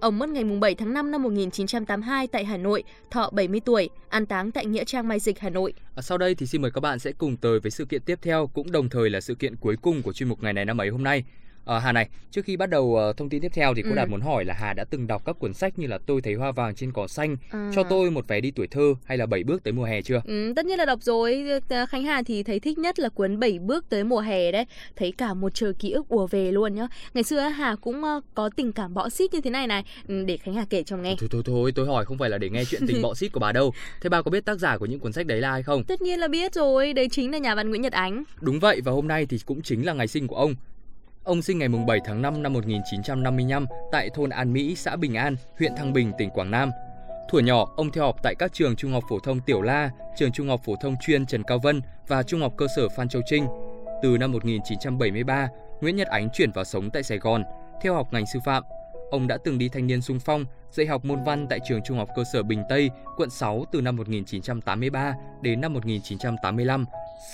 Ông 0.00 0.18
mất 0.18 0.28
ngày 0.28 0.44
7 0.44 0.74
tháng 0.74 0.92
5 0.94 1.10
năm 1.10 1.22
1982 1.22 2.26
tại 2.26 2.44
Hà 2.44 2.56
Nội, 2.56 2.82
thọ 3.10 3.30
70 3.32 3.60
tuổi, 3.60 3.90
an 4.08 4.26
táng 4.26 4.52
tại 4.52 4.66
Nghĩa 4.66 4.84
Trang 4.84 5.08
Mai 5.08 5.18
Dịch, 5.18 5.38
Hà 5.38 5.50
Nội. 5.50 5.72
À, 5.94 6.02
sau 6.02 6.18
đây 6.18 6.34
thì 6.34 6.46
xin 6.46 6.62
mời 6.62 6.70
các 6.70 6.80
bạn 6.80 6.98
sẽ 6.98 7.12
cùng 7.12 7.36
tới 7.36 7.60
với 7.60 7.70
sự 7.70 7.84
kiện 7.84 8.02
tiếp 8.02 8.18
theo, 8.22 8.46
cũng 8.46 8.72
đồng 8.72 8.88
thời 8.88 9.10
là 9.10 9.20
sự 9.20 9.34
kiện 9.34 9.56
cuối 9.56 9.76
cùng 9.82 10.02
của 10.02 10.12
chuyên 10.12 10.28
mục 10.28 10.42
ngày 10.42 10.52
này 10.52 10.64
năm 10.64 10.80
ấy 10.80 10.88
hôm 10.88 11.02
nay. 11.02 11.24
À, 11.64 11.78
Hà 11.78 11.92
này, 11.92 12.08
trước 12.30 12.44
khi 12.44 12.56
bắt 12.56 12.70
đầu 12.70 12.84
uh, 12.84 13.16
thông 13.16 13.28
tin 13.28 13.42
tiếp 13.42 13.50
theo 13.54 13.74
thì 13.74 13.82
cô 13.82 13.90
ừ. 13.90 13.94
Đạt 13.94 14.08
muốn 14.08 14.20
hỏi 14.20 14.44
là 14.44 14.54
Hà 14.54 14.72
đã 14.72 14.84
từng 14.84 15.06
đọc 15.06 15.22
các 15.24 15.38
cuốn 15.38 15.54
sách 15.54 15.78
như 15.78 15.86
là 15.86 15.98
Tôi 16.06 16.20
thấy 16.22 16.34
hoa 16.34 16.52
vàng 16.52 16.74
trên 16.74 16.92
cỏ 16.92 17.06
xanh, 17.06 17.36
à. 17.50 17.70
Cho 17.74 17.82
tôi 17.82 18.10
một 18.10 18.28
vé 18.28 18.40
đi 18.40 18.50
tuổi 18.50 18.66
thơ 18.66 18.94
hay 19.04 19.18
là 19.18 19.26
Bảy 19.26 19.44
bước 19.44 19.64
tới 19.64 19.72
mùa 19.72 19.84
hè 19.84 20.02
chưa? 20.02 20.22
Ừ, 20.24 20.52
tất 20.56 20.66
nhiên 20.66 20.78
là 20.78 20.84
đọc 20.84 21.02
rồi. 21.02 21.44
Khánh 21.88 22.02
Hà 22.02 22.22
thì 22.26 22.42
thấy 22.42 22.60
thích 22.60 22.78
nhất 22.78 22.98
là 22.98 23.08
cuốn 23.08 23.40
Bảy 23.40 23.58
bước 23.58 23.88
tới 23.88 24.04
mùa 24.04 24.20
hè 24.20 24.52
đấy. 24.52 24.64
Thấy 24.96 25.12
cả 25.12 25.34
một 25.34 25.54
trời 25.54 25.72
ký 25.74 25.90
ức 25.90 26.08
ùa 26.08 26.26
về 26.26 26.52
luôn 26.52 26.74
nhá. 26.74 26.86
Ngày 27.14 27.24
xưa 27.24 27.40
Hà 27.40 27.76
cũng 27.80 28.02
uh, 28.04 28.24
có 28.34 28.50
tình 28.56 28.72
cảm 28.72 28.94
bọ 28.94 29.08
xít 29.08 29.34
như 29.34 29.40
thế 29.40 29.50
này 29.50 29.66
này. 29.66 29.84
Ừ, 30.08 30.24
để 30.26 30.36
Khánh 30.36 30.54
Hà 30.54 30.64
kể 30.70 30.82
cho 30.82 30.96
nghe. 30.96 31.16
Thôi 31.18 31.28
thôi 31.32 31.42
thôi, 31.46 31.72
tôi 31.74 31.86
hỏi 31.86 32.04
không 32.04 32.18
phải 32.18 32.30
là 32.30 32.38
để 32.38 32.50
nghe 32.50 32.64
chuyện 32.64 32.82
tình 32.86 33.02
bọ 33.02 33.14
xít 33.22 33.28
của 33.28 33.40
bà 33.40 33.52
đâu. 33.52 33.72
Thế 34.00 34.08
bà 34.08 34.22
có 34.22 34.30
biết 34.30 34.44
tác 34.44 34.58
giả 34.58 34.78
của 34.78 34.86
những 34.86 35.00
cuốn 35.00 35.12
sách 35.12 35.26
đấy 35.26 35.40
là 35.40 35.50
ai 35.50 35.62
không? 35.62 35.84
Tất 35.84 36.02
nhiên 36.02 36.18
là 36.18 36.28
biết 36.28 36.54
rồi, 36.54 36.92
đấy 36.92 37.08
chính 37.10 37.32
là 37.32 37.38
nhà 37.38 37.54
văn 37.54 37.70
Nguyễn 37.70 37.82
Nhật 37.82 37.92
Ánh. 37.92 38.24
Đúng 38.40 38.60
vậy 38.60 38.80
và 38.84 38.92
hôm 38.92 39.08
nay 39.08 39.26
thì 39.26 39.38
cũng 39.46 39.62
chính 39.62 39.86
là 39.86 39.92
ngày 39.92 40.08
sinh 40.08 40.26
của 40.26 40.36
ông. 40.36 40.54
Ông 41.24 41.42
sinh 41.42 41.58
ngày 41.58 41.68
7 41.86 42.00
tháng 42.04 42.22
5 42.22 42.42
năm 42.42 42.52
1955 42.52 43.66
tại 43.92 44.10
thôn 44.14 44.30
An 44.30 44.52
Mỹ, 44.52 44.74
xã 44.76 44.96
Bình 44.96 45.14
An, 45.14 45.36
huyện 45.58 45.76
Thăng 45.76 45.92
Bình, 45.92 46.12
tỉnh 46.18 46.30
Quảng 46.30 46.50
Nam. 46.50 46.70
Thuở 47.30 47.40
nhỏ, 47.40 47.64
ông 47.76 47.90
theo 47.92 48.04
học 48.04 48.16
tại 48.22 48.34
các 48.38 48.52
trường 48.52 48.76
trung 48.76 48.92
học 48.92 49.04
phổ 49.08 49.18
thông 49.18 49.40
Tiểu 49.40 49.62
La, 49.62 49.90
trường 50.16 50.32
trung 50.32 50.48
học 50.48 50.60
phổ 50.64 50.76
thông 50.76 50.94
chuyên 51.00 51.26
Trần 51.26 51.42
Cao 51.42 51.58
Vân 51.62 51.82
và 52.08 52.22
trung 52.22 52.40
học 52.40 52.52
cơ 52.56 52.66
sở 52.76 52.88
Phan 52.88 53.08
Châu 53.08 53.22
Trinh. 53.26 53.46
Từ 54.02 54.18
năm 54.18 54.32
1973, 54.32 55.48
Nguyễn 55.80 55.96
Nhật 55.96 56.08
Ánh 56.08 56.28
chuyển 56.32 56.52
vào 56.52 56.64
sống 56.64 56.90
tại 56.90 57.02
Sài 57.02 57.18
Gòn, 57.18 57.44
theo 57.82 57.94
học 57.94 58.12
ngành 58.12 58.26
sư 58.26 58.38
phạm. 58.44 58.62
Ông 59.12 59.26
đã 59.26 59.38
từng 59.44 59.58
đi 59.58 59.68
thanh 59.68 59.86
niên 59.86 60.02
sung 60.02 60.18
phong, 60.20 60.44
dạy 60.70 60.86
học 60.86 61.04
môn 61.04 61.24
văn 61.24 61.46
tại 61.50 61.58
trường 61.68 61.80
trung 61.84 61.96
học 61.96 62.08
cơ 62.16 62.24
sở 62.32 62.42
Bình 62.42 62.62
Tây, 62.68 62.90
quận 63.16 63.30
6 63.30 63.64
từ 63.72 63.80
năm 63.80 63.96
1983 63.96 65.14
đến 65.42 65.60
năm 65.60 65.72
1985 65.72 66.84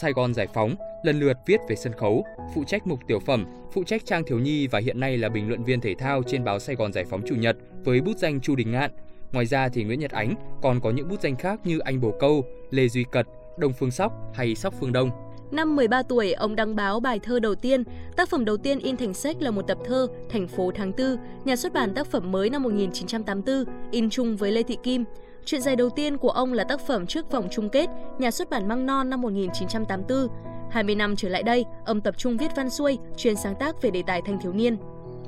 Sài 0.01 0.13
Gòn 0.13 0.35
Giải 0.35 0.47
Phóng, 0.55 0.75
lần 1.03 1.21
lượt 1.21 1.37
viết 1.47 1.61
về 1.69 1.77
sân 1.77 1.93
khấu, 1.93 2.25
phụ 2.55 2.65
trách 2.65 2.87
mục 2.87 3.01
tiểu 3.09 3.21
phẩm, 3.27 3.47
phụ 3.73 3.85
trách 3.85 4.03
trang 4.05 4.23
thiếu 4.27 4.39
nhi 4.39 4.67
và 4.67 4.79
hiện 4.79 5.01
nay 5.01 5.19
là 5.19 5.29
bình 5.29 5.49
luận 5.49 5.65
viên 5.65 5.81
thể 5.81 5.95
thao 5.99 6.23
trên 6.23 6.45
báo 6.45 6.59
Sài 6.59 6.77
Gòn 6.77 6.93
Giải 6.93 7.05
Phóng 7.05 7.23
Chủ 7.29 7.35
nhật 7.35 7.57
với 7.85 8.01
bút 8.01 8.17
danh 8.17 8.41
Chu 8.41 8.57
Đình 8.57 8.71
Ngạn. 8.71 8.91
Ngoài 9.33 9.47
ra 9.47 9.69
thì 9.69 9.85
Nguyễn 9.85 10.01
Nhật 10.01 10.11
Ánh 10.11 10.35
còn 10.63 10.81
có 10.81 10.91
những 10.91 11.09
bút 11.09 11.21
danh 11.21 11.37
khác 11.37 11.61
như 11.65 11.79
Anh 11.79 12.01
Bồ 12.01 12.15
Câu, 12.21 12.45
Lê 12.71 12.89
Duy 12.89 13.05
Cật, 13.13 13.27
Đông 13.59 13.73
Phương 13.73 13.91
Sóc 13.91 14.13
hay 14.35 14.55
Sóc 14.55 14.75
Phương 14.81 14.93
Đông. 14.93 15.11
Năm 15.51 15.77
13 15.77 16.03
tuổi, 16.03 16.33
ông 16.33 16.57
đăng 16.57 16.77
báo 16.77 17.01
bài 17.01 17.19
thơ 17.19 17.41
đầu 17.41 17.55
tiên. 17.55 17.83
Tác 18.17 18.29
phẩm 18.29 18.45
đầu 18.45 18.57
tiên 18.57 18.79
in 18.79 18.97
thành 18.97 19.15
sách 19.15 19.43
là 19.43 19.51
một 19.51 19.63
tập 19.63 19.79
thơ 19.85 20.07
Thành 20.29 20.49
phố 20.49 20.71
tháng 20.75 20.93
tư, 20.93 21.19
nhà 21.45 21.57
xuất 21.57 21.73
bản 21.73 21.95
tác 21.95 22.07
phẩm 22.07 22.33
mới 22.33 22.51
năm 22.51 22.63
1984, 22.63 23.65
in 23.91 24.11
chung 24.11 24.37
với 24.37 24.53
Lê 24.53 24.63
Thị 24.63 24.79
Kim. 24.83 25.05
Chuyện 25.45 25.61
dài 25.61 25.77
đầu 25.77 25.91
tiên 25.91 26.17
của 26.17 26.31
ông 26.31 26.53
là 26.53 26.65
tác 26.65 26.81
phẩm 26.81 27.07
trước 27.07 27.31
vòng 27.31 27.49
chung 27.51 27.69
kết, 27.69 27.89
nhà 28.19 28.31
xuất 28.31 28.51
bản 28.51 28.69
Măng 28.69 28.87
Non 28.87 29.11
năm 29.11 29.21
1984. 29.21 30.29
20 30.71 30.95
năm 30.95 31.17
trở 31.17 31.29
lại 31.29 31.43
đây, 31.43 31.65
ông 31.87 32.01
tập 32.01 32.15
trung 32.19 32.37
viết 32.37 32.57
văn 32.57 32.71
xuôi, 32.71 32.99
chuyên 33.17 33.37
sáng 33.37 33.55
tác 33.61 33.83
về 33.83 33.91
đề 33.91 34.03
tài 34.07 34.23
thanh 34.23 34.41
thiếu 34.41 34.53
niên. 34.53 34.77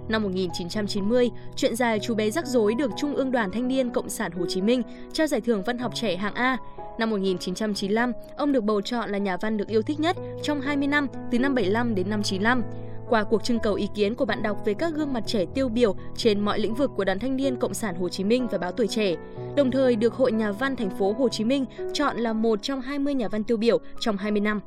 Năm 0.08 0.22
1990, 0.22 1.30
chuyện 1.56 1.76
dài 1.76 2.00
Chú 2.00 2.14
bé 2.14 2.30
rắc 2.30 2.46
rối 2.46 2.74
được 2.74 2.90
Trung 2.96 3.14
ương 3.14 3.32
Đoàn 3.32 3.50
Thanh 3.50 3.68
niên 3.68 3.90
Cộng 3.90 4.08
sản 4.08 4.32
Hồ 4.32 4.46
Chí 4.48 4.62
Minh 4.62 4.82
trao 5.12 5.26
giải 5.26 5.40
thưởng 5.40 5.62
văn 5.66 5.78
học 5.78 5.94
trẻ 5.94 6.16
hạng 6.16 6.34
A. 6.34 6.56
Năm 6.98 7.10
1995, 7.10 8.12
ông 8.36 8.52
được 8.52 8.64
bầu 8.64 8.80
chọn 8.80 9.10
là 9.10 9.18
nhà 9.18 9.36
văn 9.36 9.56
được 9.56 9.68
yêu 9.68 9.82
thích 9.82 10.00
nhất 10.00 10.16
trong 10.42 10.60
20 10.60 10.88
năm 10.88 11.06
từ 11.30 11.38
năm 11.38 11.54
75 11.54 11.94
đến 11.94 12.10
năm 12.10 12.22
95 12.22 12.62
qua 13.08 13.24
cuộc 13.24 13.44
trưng 13.44 13.58
cầu 13.58 13.74
ý 13.74 13.88
kiến 13.94 14.14
của 14.14 14.24
bạn 14.24 14.42
đọc 14.42 14.56
về 14.64 14.74
các 14.74 14.94
gương 14.94 15.12
mặt 15.12 15.22
trẻ 15.26 15.44
tiêu 15.54 15.68
biểu 15.68 15.94
trên 16.16 16.40
mọi 16.40 16.58
lĩnh 16.58 16.74
vực 16.74 16.90
của 16.96 17.04
Đoàn 17.04 17.18
Thanh 17.18 17.36
niên 17.36 17.56
Cộng 17.56 17.74
sản 17.74 17.94
Hồ 17.94 18.08
Chí 18.08 18.24
Minh 18.24 18.46
và 18.50 18.58
báo 18.58 18.72
Tuổi 18.72 18.88
trẻ, 18.88 19.14
đồng 19.56 19.70
thời 19.70 19.96
được 19.96 20.14
Hội 20.14 20.32
Nhà 20.32 20.52
văn 20.52 20.76
thành 20.76 20.90
phố 20.90 21.12
Hồ 21.18 21.28
Chí 21.28 21.44
Minh 21.44 21.64
chọn 21.92 22.16
là 22.16 22.32
một 22.32 22.62
trong 22.62 22.80
20 22.80 23.14
nhà 23.14 23.28
văn 23.28 23.44
tiêu 23.44 23.56
biểu 23.56 23.78
trong 24.00 24.16
20 24.16 24.40
năm. 24.40 24.60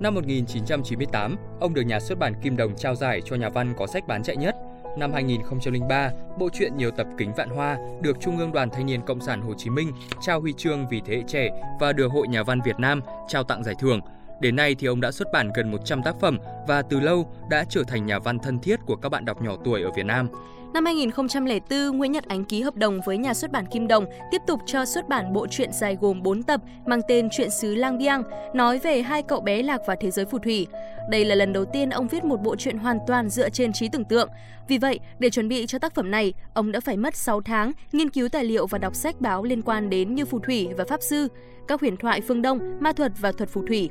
Năm 0.00 0.14
1998, 0.14 1.36
ông 1.60 1.74
được 1.74 1.82
nhà 1.82 2.00
xuất 2.00 2.18
bản 2.18 2.34
Kim 2.42 2.56
Đồng 2.56 2.76
trao 2.76 2.94
giải 2.94 3.20
cho 3.24 3.36
nhà 3.36 3.48
văn 3.48 3.74
có 3.78 3.86
sách 3.86 4.06
bán 4.08 4.22
chạy 4.22 4.36
nhất. 4.36 4.54
Năm 4.96 5.12
2003, 5.12 6.10
bộ 6.38 6.48
truyện 6.52 6.76
nhiều 6.76 6.90
tập 6.90 7.06
Kính 7.18 7.32
Vạn 7.36 7.48
Hoa 7.48 7.78
được 8.02 8.20
Trung 8.20 8.38
ương 8.38 8.52
Đoàn 8.52 8.70
Thanh 8.70 8.86
niên 8.86 9.02
Cộng 9.02 9.20
sản 9.20 9.42
Hồ 9.42 9.54
Chí 9.54 9.70
Minh 9.70 9.92
trao 10.20 10.40
huy 10.40 10.52
chương 10.52 10.88
vì 10.88 11.00
thế 11.06 11.16
hệ 11.16 11.22
trẻ 11.28 11.50
và 11.80 11.92
được 11.92 12.12
Hội 12.12 12.28
Nhà 12.28 12.42
văn 12.42 12.60
Việt 12.64 12.78
Nam 12.78 13.00
trao 13.28 13.44
tặng 13.44 13.64
giải 13.64 13.74
thưởng. 13.78 14.00
Đến 14.44 14.56
nay 14.56 14.74
thì 14.74 14.86
ông 14.86 15.00
đã 15.00 15.12
xuất 15.12 15.32
bản 15.32 15.50
gần 15.54 15.70
100 15.70 16.02
tác 16.02 16.20
phẩm 16.20 16.38
và 16.66 16.82
từ 16.82 17.00
lâu 17.00 17.32
đã 17.50 17.64
trở 17.68 17.82
thành 17.88 18.06
nhà 18.06 18.18
văn 18.18 18.38
thân 18.38 18.58
thiết 18.58 18.80
của 18.86 18.96
các 18.96 19.08
bạn 19.08 19.24
đọc 19.24 19.42
nhỏ 19.42 19.56
tuổi 19.64 19.82
ở 19.82 19.90
Việt 19.96 20.06
Nam. 20.06 20.28
Năm 20.74 20.84
2004, 20.84 21.98
Nguyễn 21.98 22.12
Nhật 22.12 22.24
Ánh 22.28 22.44
ký 22.44 22.62
hợp 22.62 22.76
đồng 22.76 23.00
với 23.06 23.18
nhà 23.18 23.34
xuất 23.34 23.52
bản 23.52 23.66
Kim 23.66 23.88
Đồng 23.88 24.04
tiếp 24.30 24.42
tục 24.46 24.60
cho 24.66 24.84
xuất 24.84 25.08
bản 25.08 25.32
bộ 25.32 25.46
truyện 25.46 25.72
dài 25.72 25.96
gồm 26.00 26.22
4 26.22 26.42
tập 26.42 26.60
mang 26.86 27.00
tên 27.08 27.28
Chuyện 27.36 27.50
xứ 27.50 27.74
Lang 27.74 27.98
Biang, 27.98 28.22
nói 28.54 28.78
về 28.78 29.02
hai 29.02 29.22
cậu 29.22 29.40
bé 29.40 29.62
lạc 29.62 29.80
vào 29.86 29.96
thế 30.00 30.10
giới 30.10 30.24
phù 30.24 30.38
thủy. 30.38 30.66
Đây 31.10 31.24
là 31.24 31.34
lần 31.34 31.52
đầu 31.52 31.64
tiên 31.64 31.90
ông 31.90 32.08
viết 32.08 32.24
một 32.24 32.40
bộ 32.42 32.56
truyện 32.56 32.78
hoàn 32.78 32.98
toàn 33.06 33.28
dựa 33.28 33.50
trên 33.50 33.72
trí 33.72 33.88
tưởng 33.88 34.04
tượng. 34.04 34.28
Vì 34.68 34.78
vậy, 34.78 35.00
để 35.18 35.30
chuẩn 35.30 35.48
bị 35.48 35.66
cho 35.66 35.78
tác 35.78 35.94
phẩm 35.94 36.10
này, 36.10 36.32
ông 36.54 36.72
đã 36.72 36.80
phải 36.80 36.96
mất 36.96 37.16
6 37.16 37.40
tháng 37.40 37.72
nghiên 37.92 38.10
cứu 38.10 38.28
tài 38.28 38.44
liệu 38.44 38.66
và 38.66 38.78
đọc 38.78 38.94
sách 38.94 39.20
báo 39.20 39.44
liên 39.44 39.62
quan 39.62 39.90
đến 39.90 40.14
như 40.14 40.24
phù 40.24 40.38
thủy 40.38 40.68
và 40.76 40.84
pháp 40.88 41.02
sư, 41.02 41.28
các 41.68 41.80
huyền 41.80 41.96
thoại 41.96 42.20
phương 42.20 42.42
Đông, 42.42 42.58
ma 42.80 42.92
thuật 42.92 43.12
và 43.20 43.32
thuật 43.32 43.48
phù 43.48 43.66
thủy. 43.66 43.90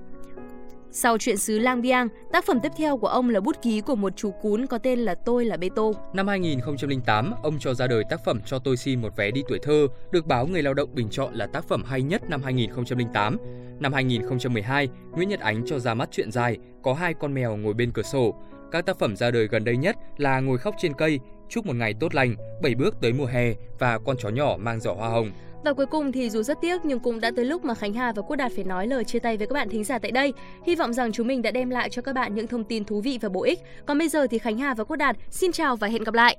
Sau 0.95 1.17
chuyện 1.17 1.37
xứ 1.37 1.59
Lang 1.59 1.81
Biang, 1.81 2.07
tác 2.31 2.45
phẩm 2.45 2.59
tiếp 2.63 2.71
theo 2.77 2.97
của 2.97 3.07
ông 3.07 3.29
là 3.29 3.39
bút 3.39 3.61
ký 3.61 3.81
của 3.81 3.95
một 3.95 4.13
chú 4.15 4.31
cún 4.41 4.65
có 4.65 4.77
tên 4.77 4.99
là 4.99 5.15
Tôi 5.15 5.45
là 5.45 5.57
Bê 5.57 5.69
Tô. 5.75 5.93
Năm 6.13 6.27
2008, 6.27 7.33
ông 7.43 7.59
cho 7.59 7.73
ra 7.73 7.87
đời 7.87 8.03
tác 8.09 8.25
phẩm 8.25 8.39
Cho 8.45 8.59
tôi 8.59 8.77
xin 8.77 9.01
một 9.01 9.15
vé 9.15 9.31
đi 9.31 9.43
tuổi 9.47 9.59
thơ, 9.63 9.87
được 10.11 10.25
báo 10.25 10.47
Người 10.47 10.61
Lao 10.61 10.73
động 10.73 10.89
bình 10.95 11.09
chọn 11.09 11.33
là 11.33 11.47
tác 11.47 11.63
phẩm 11.63 11.83
hay 11.83 12.01
nhất 12.01 12.29
năm 12.29 12.43
2008. 12.43 13.37
Năm 13.79 13.93
2012, 13.93 14.89
Nguyễn 15.11 15.29
Nhật 15.29 15.39
Ánh 15.39 15.65
cho 15.65 15.79
ra 15.79 15.93
mắt 15.93 16.09
chuyện 16.11 16.31
dài 16.31 16.57
Có 16.83 16.93
hai 16.93 17.13
con 17.13 17.33
mèo 17.33 17.55
ngồi 17.55 17.73
bên 17.73 17.91
cửa 17.91 18.01
sổ. 18.01 18.35
Các 18.71 18.85
tác 18.85 18.99
phẩm 18.99 19.15
ra 19.15 19.31
đời 19.31 19.47
gần 19.47 19.63
đây 19.63 19.77
nhất 19.77 19.95
là 20.17 20.39
Ngồi 20.39 20.57
khóc 20.57 20.75
trên 20.77 20.93
cây, 20.93 21.19
Chúc 21.49 21.65
một 21.65 21.75
ngày 21.75 21.93
tốt 21.99 22.15
lành, 22.15 22.35
Bảy 22.63 22.75
bước 22.75 22.95
tới 23.01 23.13
mùa 23.13 23.25
hè 23.25 23.53
và 23.79 23.99
Con 24.05 24.17
chó 24.19 24.29
nhỏ 24.29 24.57
mang 24.59 24.79
giỏ 24.79 24.93
hoa 24.93 25.09
hồng. 25.09 25.31
Và 25.63 25.73
cuối 25.73 25.85
cùng 25.85 26.11
thì 26.11 26.29
dù 26.29 26.43
rất 26.43 26.61
tiếc 26.61 26.85
nhưng 26.85 26.99
cũng 26.99 27.19
đã 27.19 27.31
tới 27.35 27.45
lúc 27.45 27.65
mà 27.65 27.73
Khánh 27.73 27.93
Hà 27.93 28.11
và 28.11 28.21
Quốc 28.21 28.35
Đạt 28.35 28.51
phải 28.55 28.63
nói 28.63 28.87
lời 28.87 29.03
chia 29.03 29.19
tay 29.19 29.37
với 29.37 29.47
các 29.47 29.53
bạn 29.53 29.69
thính 29.69 29.83
giả 29.83 29.99
tại 29.99 30.11
đây. 30.11 30.33
Hy 30.65 30.75
vọng 30.75 30.93
rằng 30.93 31.11
chúng 31.11 31.27
mình 31.27 31.41
đã 31.41 31.51
đem 31.51 31.69
lại 31.69 31.89
cho 31.89 32.01
các 32.01 32.15
bạn 32.15 32.35
những 32.35 32.47
thông 32.47 32.63
tin 32.63 32.85
thú 32.85 33.01
vị 33.01 33.19
và 33.21 33.29
bổ 33.29 33.43
ích. 33.43 33.59
Còn 33.85 33.97
bây 33.97 34.09
giờ 34.09 34.27
thì 34.27 34.37
Khánh 34.37 34.57
Hà 34.57 34.73
và 34.73 34.83
Quốc 34.83 34.95
Đạt 34.95 35.15
xin 35.29 35.51
chào 35.51 35.75
và 35.75 35.87
hẹn 35.87 36.03
gặp 36.03 36.13
lại. 36.13 36.37